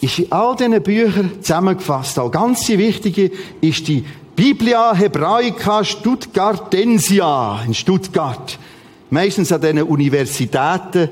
[0.02, 2.20] ist in all diesen Büchern zusammengefasst.
[2.20, 3.32] Auch ganz wichtige
[3.62, 4.04] ist die
[4.36, 8.60] Biblia Hebraica Stuttgartensia in Stuttgart
[9.10, 11.10] meistens an diesen Universitäten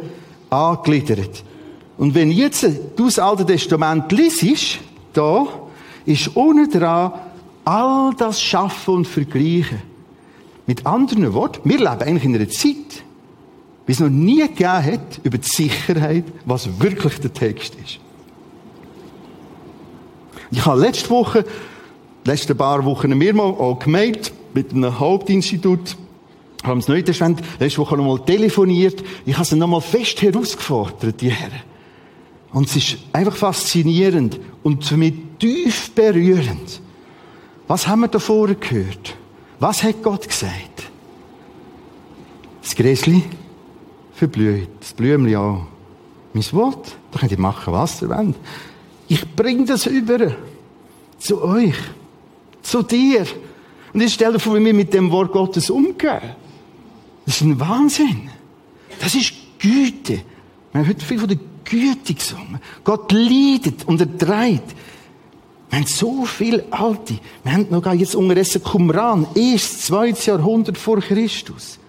[0.50, 1.44] angegliedert.
[1.98, 4.80] Und wenn jetzt das Alte Testament liest,
[5.14, 5.48] da
[6.06, 7.14] ist unten dran
[7.64, 9.82] all das Schaffen und Vergleichen.
[10.68, 13.04] Mit anderen Worten, wir leben eigentlich in einer Zeit,
[13.86, 18.00] wie es noch nie gegeben hat, über die Sicherheit, was wirklich der Text ist.
[20.52, 21.46] Ich habe letzte Woche,
[22.24, 25.98] letzte paar Wochen mir mal auch gemeint, mit einem Hauptinstitut,
[26.66, 29.04] haben das Neue Testament letzte Woche noch mal telefoniert.
[29.26, 31.62] Ich habe sie noch mal fest herausgefordert, die Herren.
[32.52, 36.82] Und es ist einfach faszinierend und mich tief berührend.
[37.68, 39.16] Was haben wir da vorher gehört?
[39.60, 40.84] Was hat Gott gesagt?
[42.62, 43.24] Das Gräsli
[44.14, 45.68] verblüht, das Blümchen auch.
[46.34, 48.36] Mein Wort, da könnt ihr machen, was ihr wollt.
[49.08, 50.36] Ich bringe das über
[51.18, 51.76] zu euch,
[52.62, 53.26] zu dir.
[53.94, 56.22] Und jetzt stell dir vor, wie wir mit dem Wort Gottes umgehen.
[57.26, 58.30] Das ist ein Wahnsinn.
[59.00, 60.22] Das ist Güte.
[60.72, 62.60] Wir haben heute viel von der Güte gesungen.
[62.84, 64.76] Gott leidet und er treibt.
[65.70, 67.20] Wir haben so viele Alte.
[67.44, 71.80] Wir haben noch gar jetzt unterdessen Qumran, erst zweites Jahrhundert vor Christus.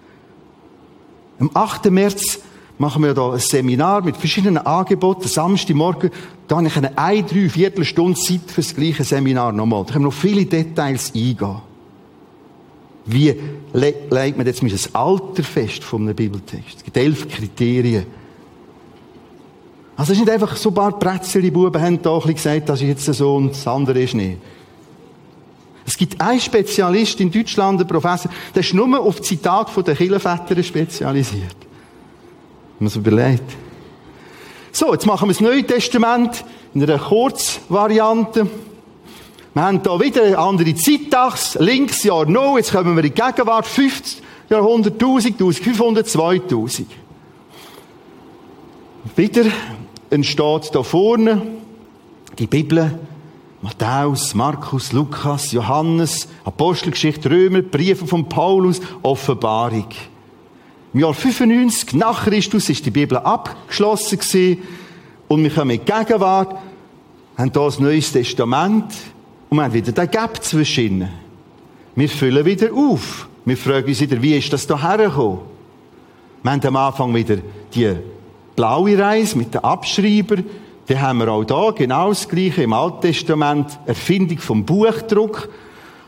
[1.39, 1.91] Am 8.
[1.91, 2.39] März
[2.79, 5.27] machen wir da ein Seminar mit verschiedenen Angeboten.
[5.27, 6.09] Samstagmorgen,
[6.47, 9.85] da habe ich eine, ein, drei, Viertelstunde Zeit für das gleiche Seminar nochmal.
[9.85, 11.61] Da können wir noch viele Details eingehen.
[13.07, 13.33] Wie
[13.73, 16.77] legt man jetzt das Alter fest von einem Bibeltext?
[16.77, 18.05] Es gibt elf Kriterien.
[19.95, 22.81] Also es ist nicht einfach so ein paar Prätzchen, Buben haben da ein gesagt, das
[22.81, 24.37] ist jetzt so und das andere ist nicht.
[25.85, 29.95] Es gibt einen Spezialist in Deutschland, ein Professor, der ist nur auf Zitat von den
[29.95, 31.55] Kirchenvätern spezialisiert.
[32.77, 33.55] Wenn man so überlegt.
[34.71, 36.43] So, jetzt machen wir das Neue Testament
[36.73, 38.47] in einer Kurzvariante.
[39.57, 41.57] Wir haben hier wieder eine andere Zeitachse.
[41.57, 43.65] Links Jahr No, jetzt kommen wir in die Gegenwart.
[43.65, 46.87] 50, Jahrhundert 1000, 1500, 2000.
[49.15, 49.45] Wieder
[50.11, 51.41] entsteht da vorne
[52.37, 52.99] die Bibel,
[53.63, 59.87] Matthäus, Markus, Lukas, Johannes, Apostelgeschichte, Römer, Briefe von Paulus, Offenbarung.
[60.93, 64.61] Im Jahr 95 nach Christus ist die Bibel abgeschlossen gewesen
[65.27, 66.55] und wir kommen in die Gegenwart,
[67.35, 68.93] haben hier das Neues Testament
[69.49, 71.09] und wir haben wieder den Gap zwischen ihnen.
[71.95, 73.27] Wir füllen wieder auf.
[73.45, 75.39] Wir fragen uns wieder, wie ist das da hergekommen?
[76.43, 77.37] Wir haben am Anfang wieder
[77.73, 77.95] die
[78.55, 80.37] blaue Reise mit den Abschreiber.
[80.87, 83.79] Dann haben wir auch da genau das Gleiche im Alten Testament.
[83.85, 85.49] Erfindung vom Buchdruck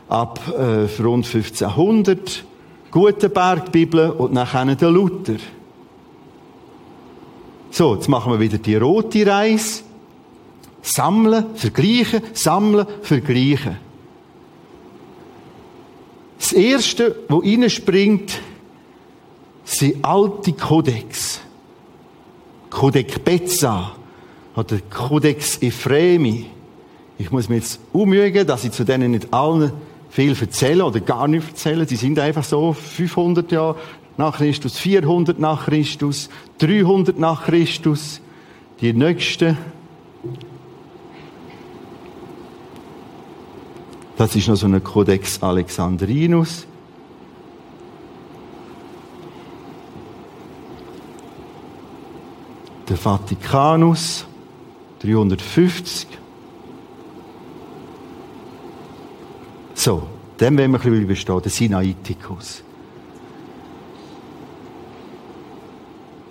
[0.08, 2.44] ab äh, rund 1500.
[2.90, 5.36] Gutenberg-Bibel und nachher der Luther.
[7.70, 9.84] So, jetzt machen wir wieder die rote Reise.
[10.82, 13.76] Sammeln, vergleichen, sammeln, vergleichen.
[16.38, 18.40] Das erste, wo reinspringt,
[19.64, 21.40] sind alte Kodex.
[22.70, 23.92] Codex Bezza
[24.56, 26.46] oder Codex Ephremi.
[27.18, 29.72] Ich muss mir jetzt umügen, dass ich zu denen nicht allen
[30.08, 31.86] viel erzähle oder gar nicht erzähle.
[31.86, 33.76] Sie sind einfach so 500 Jahre
[34.16, 38.20] nach Christus, 400 nach Christus, 300 nach Christus.
[38.80, 39.58] Die nächsten.
[44.20, 46.66] Das ist noch so ein Codex Alexandrinus.
[52.86, 54.26] der Vatikanus
[55.00, 56.06] 350.
[59.72, 60.02] So,
[60.38, 62.62] dem wollen wir ein bisschen überstehen, der Sinaiticus.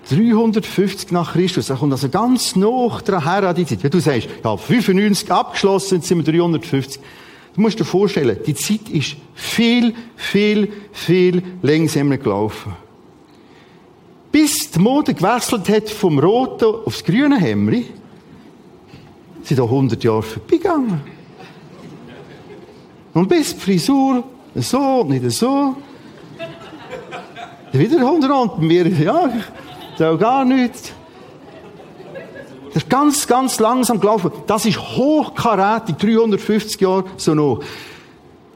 [0.10, 3.82] 350 nach Christus, da kommt also ganz noch dran her an die Zeit.
[3.82, 7.02] Wenn du sagst, ja, 95 abgeschlossen, sind wir 350.
[7.60, 12.72] Du musst dir vorstellen, die Zeit ist viel, viel, viel langsamer gelaufen.
[14.32, 17.86] Bis die Mode gewechselt hat vom roten aufs grüne Hemri,
[19.44, 21.02] sind da 100 Jahre vorbeigegangen.
[23.14, 24.24] Und bis die Frisur
[24.56, 25.76] so nicht so.
[27.74, 29.34] Wieder 100 und mir, ja,
[29.98, 30.94] da gar nichts.
[32.74, 34.32] Das ist ganz, ganz langsam gelaufen.
[34.48, 37.62] Das ist hochkarätig, 350 Jahre so noch.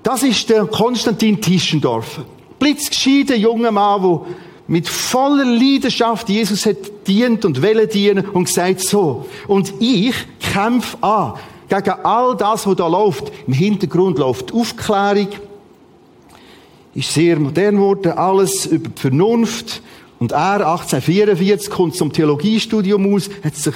[0.03, 2.26] Das ist der Konstantin Tischendorfer.
[2.59, 4.22] Blitzgescheiter junger Mann, der
[4.68, 9.26] mit voller Leidenschaft Jesus hat dient und will dienen und gesagt so.
[9.47, 11.34] Und ich kämpfe an
[11.68, 13.32] gegen all das, was da läuft.
[13.47, 15.30] Im Hintergrund läuft Aufklärung.
[16.93, 19.82] Ist sehr modern geworden, alles über die Vernunft.
[20.24, 23.74] Und er, 1844, kommt zum Theologiestudium aus, hat sich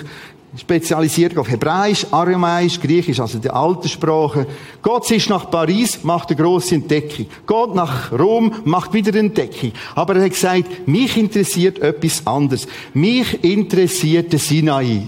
[0.56, 4.46] spezialisiert auf Hebräisch, Aramäisch, Griechisch, also die alten Sprachen.
[4.82, 7.26] Gott ist nach Paris, macht eine grosse Entdeckung.
[7.46, 9.74] Gott nach Rom, macht wieder eine Entdeckung.
[9.94, 12.66] Aber er hat gesagt, mich interessiert etwas anderes.
[12.94, 15.02] Mich interessiert der Sinai.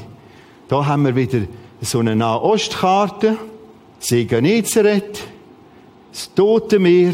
[0.68, 1.48] Da haben wir wieder
[1.80, 3.38] so eine Nahostkarte,
[4.00, 5.22] See Genezareth,
[6.12, 7.14] das Tote Meer.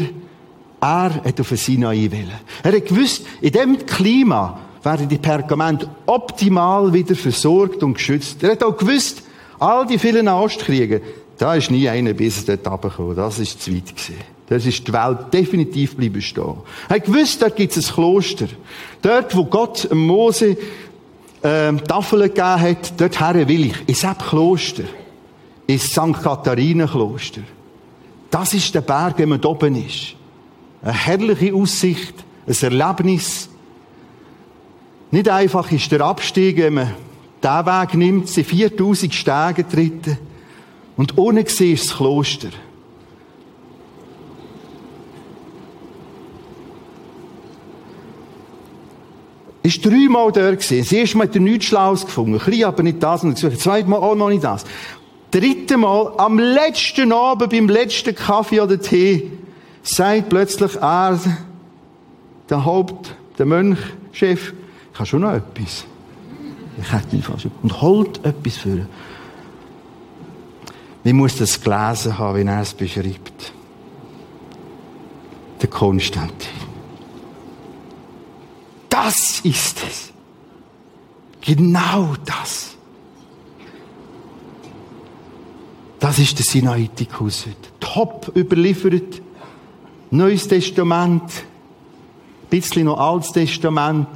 [0.80, 2.40] Er hat auf den Sinai wählen.
[2.62, 8.42] Er hat gewusst, in dem Klima, werden die Pergamente optimal wieder versorgt und geschützt.
[8.42, 9.22] Er hat auch gewusst,
[9.58, 11.02] all die vielen Ostkriege,
[11.38, 13.16] da ist nie einer bis dort runtergekommen.
[13.16, 14.14] Das ist zu weit gewesen.
[14.48, 16.54] Das ist die Welt definitiv bleiben stehen.
[16.88, 18.46] Er hat gewusst, dort gibt es ein Kloster.
[19.02, 20.56] Dort, wo Gott Mose
[21.42, 23.88] ähm, Tafeln gegeben hat, dorthin will ich.
[23.88, 24.84] Ins Kloster.
[25.66, 26.22] Ins St.
[26.22, 27.40] Katharinen Kloster.
[28.30, 30.15] Das ist der Berg, wenn man oben ist.
[30.86, 32.14] Eine herrliche Aussicht,
[32.46, 33.48] ein Erlebnis.
[35.10, 36.94] Nicht einfach ist der Abstieg, wenn man
[37.42, 40.16] diesen Weg nimmt, sind 4000 Stege treten
[40.96, 42.50] und ohne gesehen ist das Kloster.
[49.64, 50.78] Ist dreimal dort gewesen.
[50.78, 52.40] Das erste Mal hat er nichts Schlaues gefunden.
[52.40, 53.24] Ein aber nicht das.
[53.24, 54.64] Und das zweite Mal auch noch nicht das.
[55.32, 59.32] Dritte Mal, am letzten Abend, beim letzten Kaffee oder Tee,
[59.88, 61.18] sagt plötzlich er,
[62.48, 63.78] der Haupt, der Mönch,
[64.12, 64.52] Chef,
[64.92, 65.84] ich habe schon noch etwas.
[66.78, 67.46] Ich hätte ihn fast.
[67.62, 68.88] Und holt etwas für ihn.
[71.04, 73.52] Man muss das gelesen haben, wie er es beschreibt.
[75.60, 76.48] Der Konstantin.
[78.88, 80.12] Das ist es.
[81.40, 82.76] Genau das.
[86.00, 87.68] Das ist der Sinaiticus heute.
[87.80, 89.22] Top überliefert.
[90.10, 91.22] Neues Testament.
[91.22, 94.08] Ein bisschen noch Altes Testament.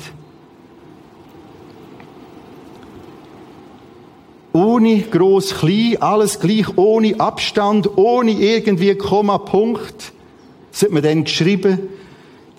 [4.53, 10.13] Ohne groß, klein, alles gleich, ohne Abstand, ohne irgendwie Komma, Punkt.
[10.71, 11.79] Das hat man dann geschrieben.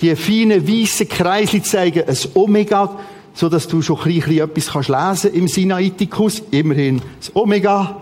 [0.01, 2.97] Die feinen weißen Kreisli zeigen ein Omega,
[3.33, 6.41] so dass du schon ein bisschen etwas kannst lesen im Sinaitikus.
[6.51, 8.01] Immerhin das Omega.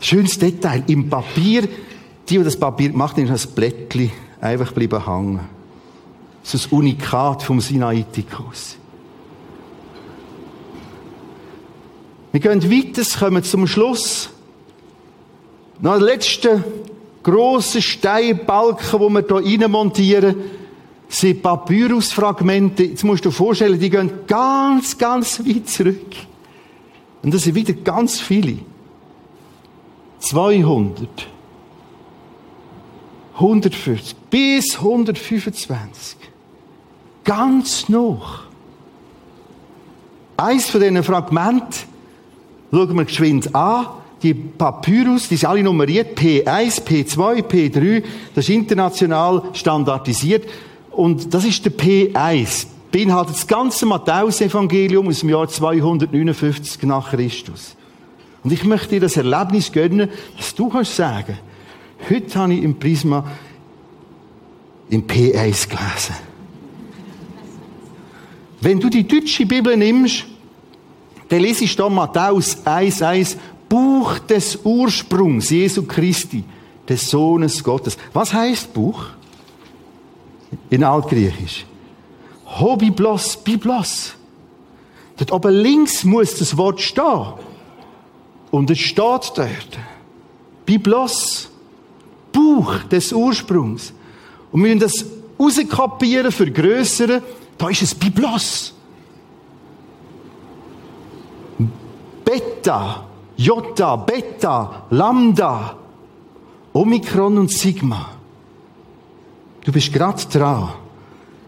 [0.00, 0.82] Schönes Detail.
[0.86, 1.68] Im Papier,
[2.28, 4.10] die, die das Papier gemacht haben, ist ein Blättchen
[4.40, 5.40] einfach bleiben hängen.
[6.42, 8.76] Das ist ein Unikat vom Sinaitikus.
[12.32, 14.30] Wir gehen weiter, kommen zum Schluss.
[15.80, 16.64] Noch der letzte
[17.22, 20.36] grosse Steinbalken, wo wir hier rein montieren,
[21.08, 22.84] sind Papyrusfragmente.
[22.84, 26.14] Jetzt musst du dir vorstellen, die gehen ganz, ganz weit zurück.
[27.22, 28.58] Und das sind wieder ganz viele.
[30.20, 31.08] 200.
[33.38, 36.16] 140 bis 125.
[37.22, 38.40] Ganz noch.
[40.36, 41.84] Eins von diesen Fragmenten
[42.72, 43.86] schauen wir geschwind an.
[44.24, 46.18] Die Papyrus, die sind alle nummeriert.
[46.18, 48.02] P1, P2, P3.
[48.34, 50.48] Das ist international standardisiert.
[50.90, 52.66] Und das ist der P1.
[52.90, 57.76] Beinhaltet das ganze Matthäus-Evangelium aus dem Jahr 259 nach Christus.
[58.42, 61.38] Und ich möchte dir das Erlebnis gönnen, dass du kannst sagen,
[62.08, 63.24] heute habe ich im Prisma
[64.90, 66.14] im P1 gelesen.
[68.60, 70.24] Wenn du die deutsche Bibel nimmst,
[71.28, 73.36] dann lesest du Matthäus 1,1,
[73.68, 76.42] Buch des Ursprungs Jesu Christi,
[76.88, 77.98] des Sohnes Gottes.
[78.12, 79.04] Was heißt Buch?
[80.70, 81.66] In Altgriechisch.
[82.46, 84.14] Ho Biblos, Biblos.
[85.18, 87.34] Dort oben links muss das Wort stehen.
[88.50, 89.78] Und es steht dort.
[90.64, 91.50] Biblos.
[92.38, 93.92] Buch des Ursprungs.
[94.52, 95.04] Und wir müssen das
[95.38, 97.20] rauskopieren, vergrößern.
[97.58, 98.72] Da ist es Biblos.
[102.24, 105.76] Beta, Jota, Beta, Lambda,
[106.72, 108.10] Omikron und Sigma.
[109.64, 110.74] Du bist gerade dran,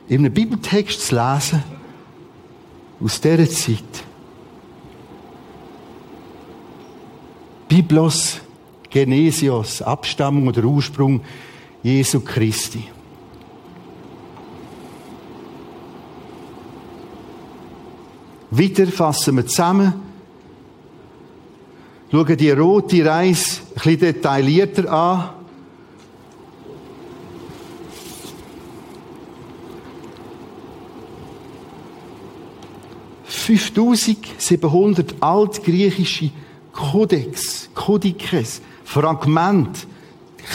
[0.08, 1.62] in einem Bibeltext zu lesen,
[3.00, 4.04] aus dieser Zeit.
[7.68, 8.40] Biblos,
[8.90, 11.20] Genesios, Abstammung oder Ursprung
[11.82, 12.84] Jesu Christi.
[18.50, 19.94] Wieder fassen wir zusammen.
[22.10, 25.30] Schauen die rote Reise ein bisschen detaillierter an.
[33.28, 36.30] ...5700 altgriechische
[36.72, 38.60] Kodex, Kodikes,
[38.90, 39.86] Fragment,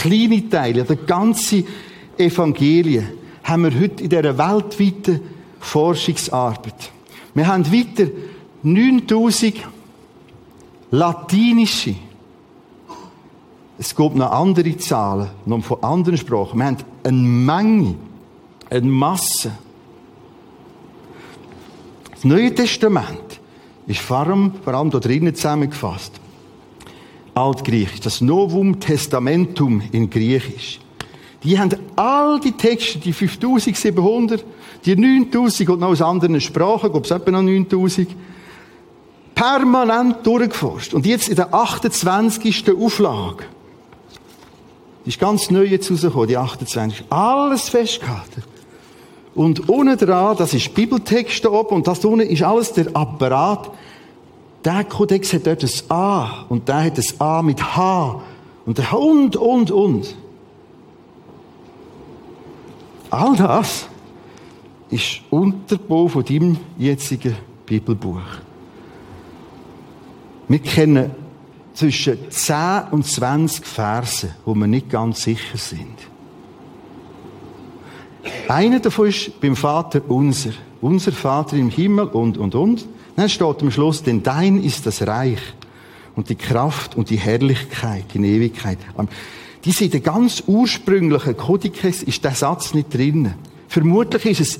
[0.02, 1.64] kleine Teile, der ganze
[2.18, 3.08] Evangelien
[3.46, 5.22] haben wir heute in dieser weltweiten
[5.62, 6.92] Forschungsarbeit.
[7.34, 8.12] Wir haben weiter
[8.62, 9.56] 9000
[10.92, 11.96] latinische.
[13.78, 16.60] Es gibt noch andere Zahlen, noch von anderen Sprachen.
[16.60, 17.96] Wir haben eine Menge,
[18.70, 19.52] eine Masse.
[22.12, 23.40] Das Neue Testament
[23.88, 26.20] ist vor allem, vor allem da drinnen zusammengefasst.
[27.36, 30.80] Altgriechisch, das Novum Testamentum in Griechisch.
[31.44, 34.44] Die haben all die Texte, die 5700,
[34.86, 38.08] die 9000 und noch aus anderen Sprachen, glaube es etwa noch 9000,
[39.36, 40.94] permanent durchgeforscht.
[40.94, 42.74] Und jetzt in der 28.
[42.80, 43.44] Auflage,
[45.06, 47.06] die ist ganz neu jetzt rausgekommen, die 28.
[47.12, 48.44] Alles festgehalten.
[49.36, 53.70] Und unten dran, das ist Bibeltext da oben, und das unten ist alles der Apparat.
[54.66, 58.22] Der Kodex hat dort ein A, und der hat ein A mit H,
[58.66, 60.16] und der und, und, und.
[63.12, 63.88] All das
[64.90, 67.36] ist Unterbau von deinem jetzigen
[67.68, 68.22] Bibelbuch.
[70.48, 71.12] Wir kennen
[71.74, 72.56] zwischen 10
[72.92, 75.98] und 20 Verse, wo wir nicht ganz sicher sind.
[78.48, 80.52] Einer davon ist beim Vater unser.
[80.82, 82.88] Unser Vater im Himmel und, und, und.
[83.16, 85.40] Dann steht am Schluss, denn dein ist das Reich
[86.16, 88.78] und die Kraft und die Herrlichkeit in Ewigkeit.
[89.64, 93.34] Diese in der ganz ursprünglichen Kodikes ist der Satz nicht drin.
[93.68, 94.60] Vermutlich ist es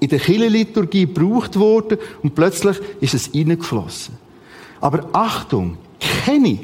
[0.00, 4.14] in der Kirchenliturgie gebraucht worden und plötzlich ist es reingeflossen.
[4.80, 5.76] Aber Achtung,
[6.24, 6.60] keine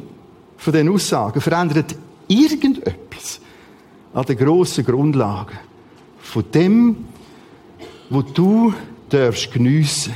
[0.57, 1.97] von den Aussagen verändert
[2.28, 3.41] irgendetwas
[4.14, 5.59] an den grossen Grundlagen
[6.20, 6.97] von dem,
[8.09, 8.72] wo du
[9.11, 10.14] darfst geniessen.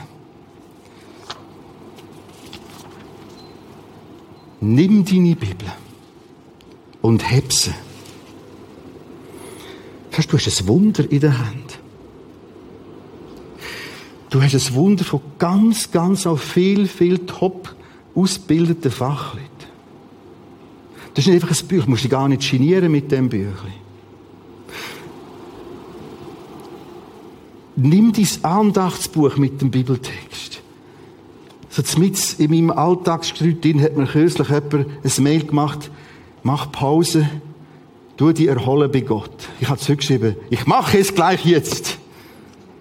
[4.61, 5.73] Nimm deine Bibel
[7.01, 7.73] und heb sie.
[10.11, 11.79] du hast ein Wunder in der Hand.
[14.31, 17.75] Du hast ein Wunder von ganz, ganz auf viel, viel top
[18.15, 19.49] ausgebildeten Fachleuten.
[21.15, 23.89] Das ist nicht einfach ein Buch, du musst dich gar nicht genieren mit dem Büchlein.
[27.79, 30.48] nimm dein Andachtsbuch mit dem Bibeltext.
[31.71, 35.91] So mit in meinem Alltagsgeschreit hat mir kürzlich jemand ein Mail gemacht,
[36.43, 37.29] mach Pause,
[38.17, 39.49] tu die erholen bei Gott.
[39.61, 41.99] Ich habe zurückgeschrieben, ich mache es gleich jetzt.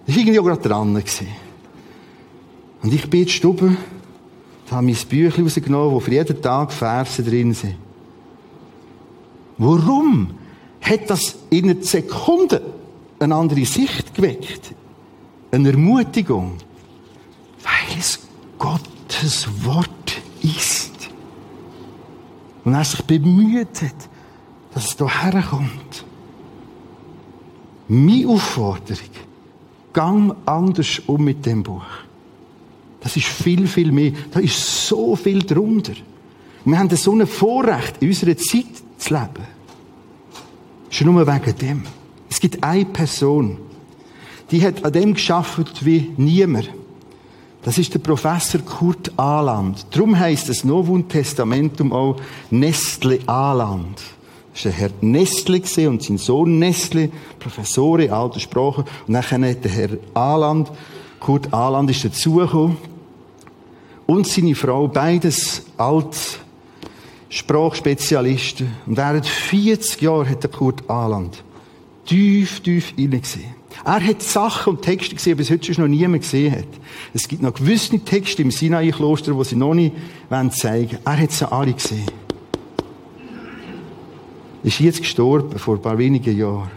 [0.06, 0.96] Das war irgendwie auch gerade dran.
[0.96, 1.28] Gewesen.
[2.82, 3.76] Und ich bin in die Stube,
[4.72, 7.76] habe mein Büchlein rausgenommen, wo für jeden Tag Verse drin sind.
[9.58, 10.32] Warum
[10.82, 12.62] hat das in einer Sekunde
[13.20, 14.74] eine andere Sicht geweckt?
[15.52, 16.54] Eine Ermutigung.
[17.64, 18.20] Weil es
[18.58, 20.92] Gottes Wort ist.
[22.64, 24.10] Und er sich bemüht hat,
[24.74, 26.06] dass es hierher kommt.
[27.88, 29.10] Meine Aufforderung,
[29.94, 31.86] gang anders um mit dem Buch.
[33.00, 34.12] Das ist viel, viel mehr.
[34.32, 35.94] Da ist so viel drunter.
[36.66, 38.66] wir haben so ein Vorrecht, in unserer Zeit
[38.98, 39.48] zu leben.
[40.90, 41.84] Schon nur wegen dem.
[42.30, 43.58] Es gibt eine Person,
[44.52, 46.70] die hat an dem geschafft wie niemand.
[47.68, 49.88] Das ist der Professor Kurt Ahland.
[49.92, 52.16] Darum heißt das Novum Testamentum auch
[52.50, 54.02] Nestle Ahland.
[54.54, 58.86] Das war der Herr Nestle und sein Sohn Nestle, Professore alter Sprache.
[59.06, 60.72] Und dann hat der Herr Ahland,
[61.20, 62.78] Kurt Ahland ist dazugekommen.
[64.06, 66.40] Und seine Frau, beides alt
[67.28, 68.72] Sprachspezialisten.
[68.86, 71.44] Und während 40 Jahren hat der Kurt Ahland
[72.06, 73.57] tief, tief hineingesehen.
[73.86, 76.68] Er hat Sachen und Texte gesehen, die bis heute noch niemand gesehen hat.
[77.14, 79.94] Es gibt noch gewisse Texte im Sinai-Kloster, die sie noch nicht
[80.52, 81.02] zeigen wollen.
[81.06, 82.06] Er hat sie alle gesehen.
[84.64, 86.72] Er ist jetzt gestorben, vor ein paar wenigen Jahren.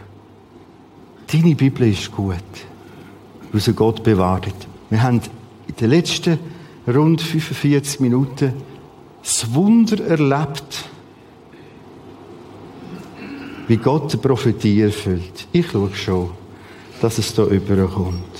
[1.31, 2.35] Deine Bibel ist gut,
[3.51, 4.67] weil sie Gott bewahrt hat.
[4.89, 5.21] Wir haben
[5.67, 6.39] in den letzten
[6.87, 8.53] rund 45 Minuten
[9.21, 10.89] das Wunder erlebt,
[13.67, 15.47] wie Gott die Prophetie erfüllt.
[15.51, 16.31] Ich schaue schon,
[17.01, 18.30] dass es da überkommt.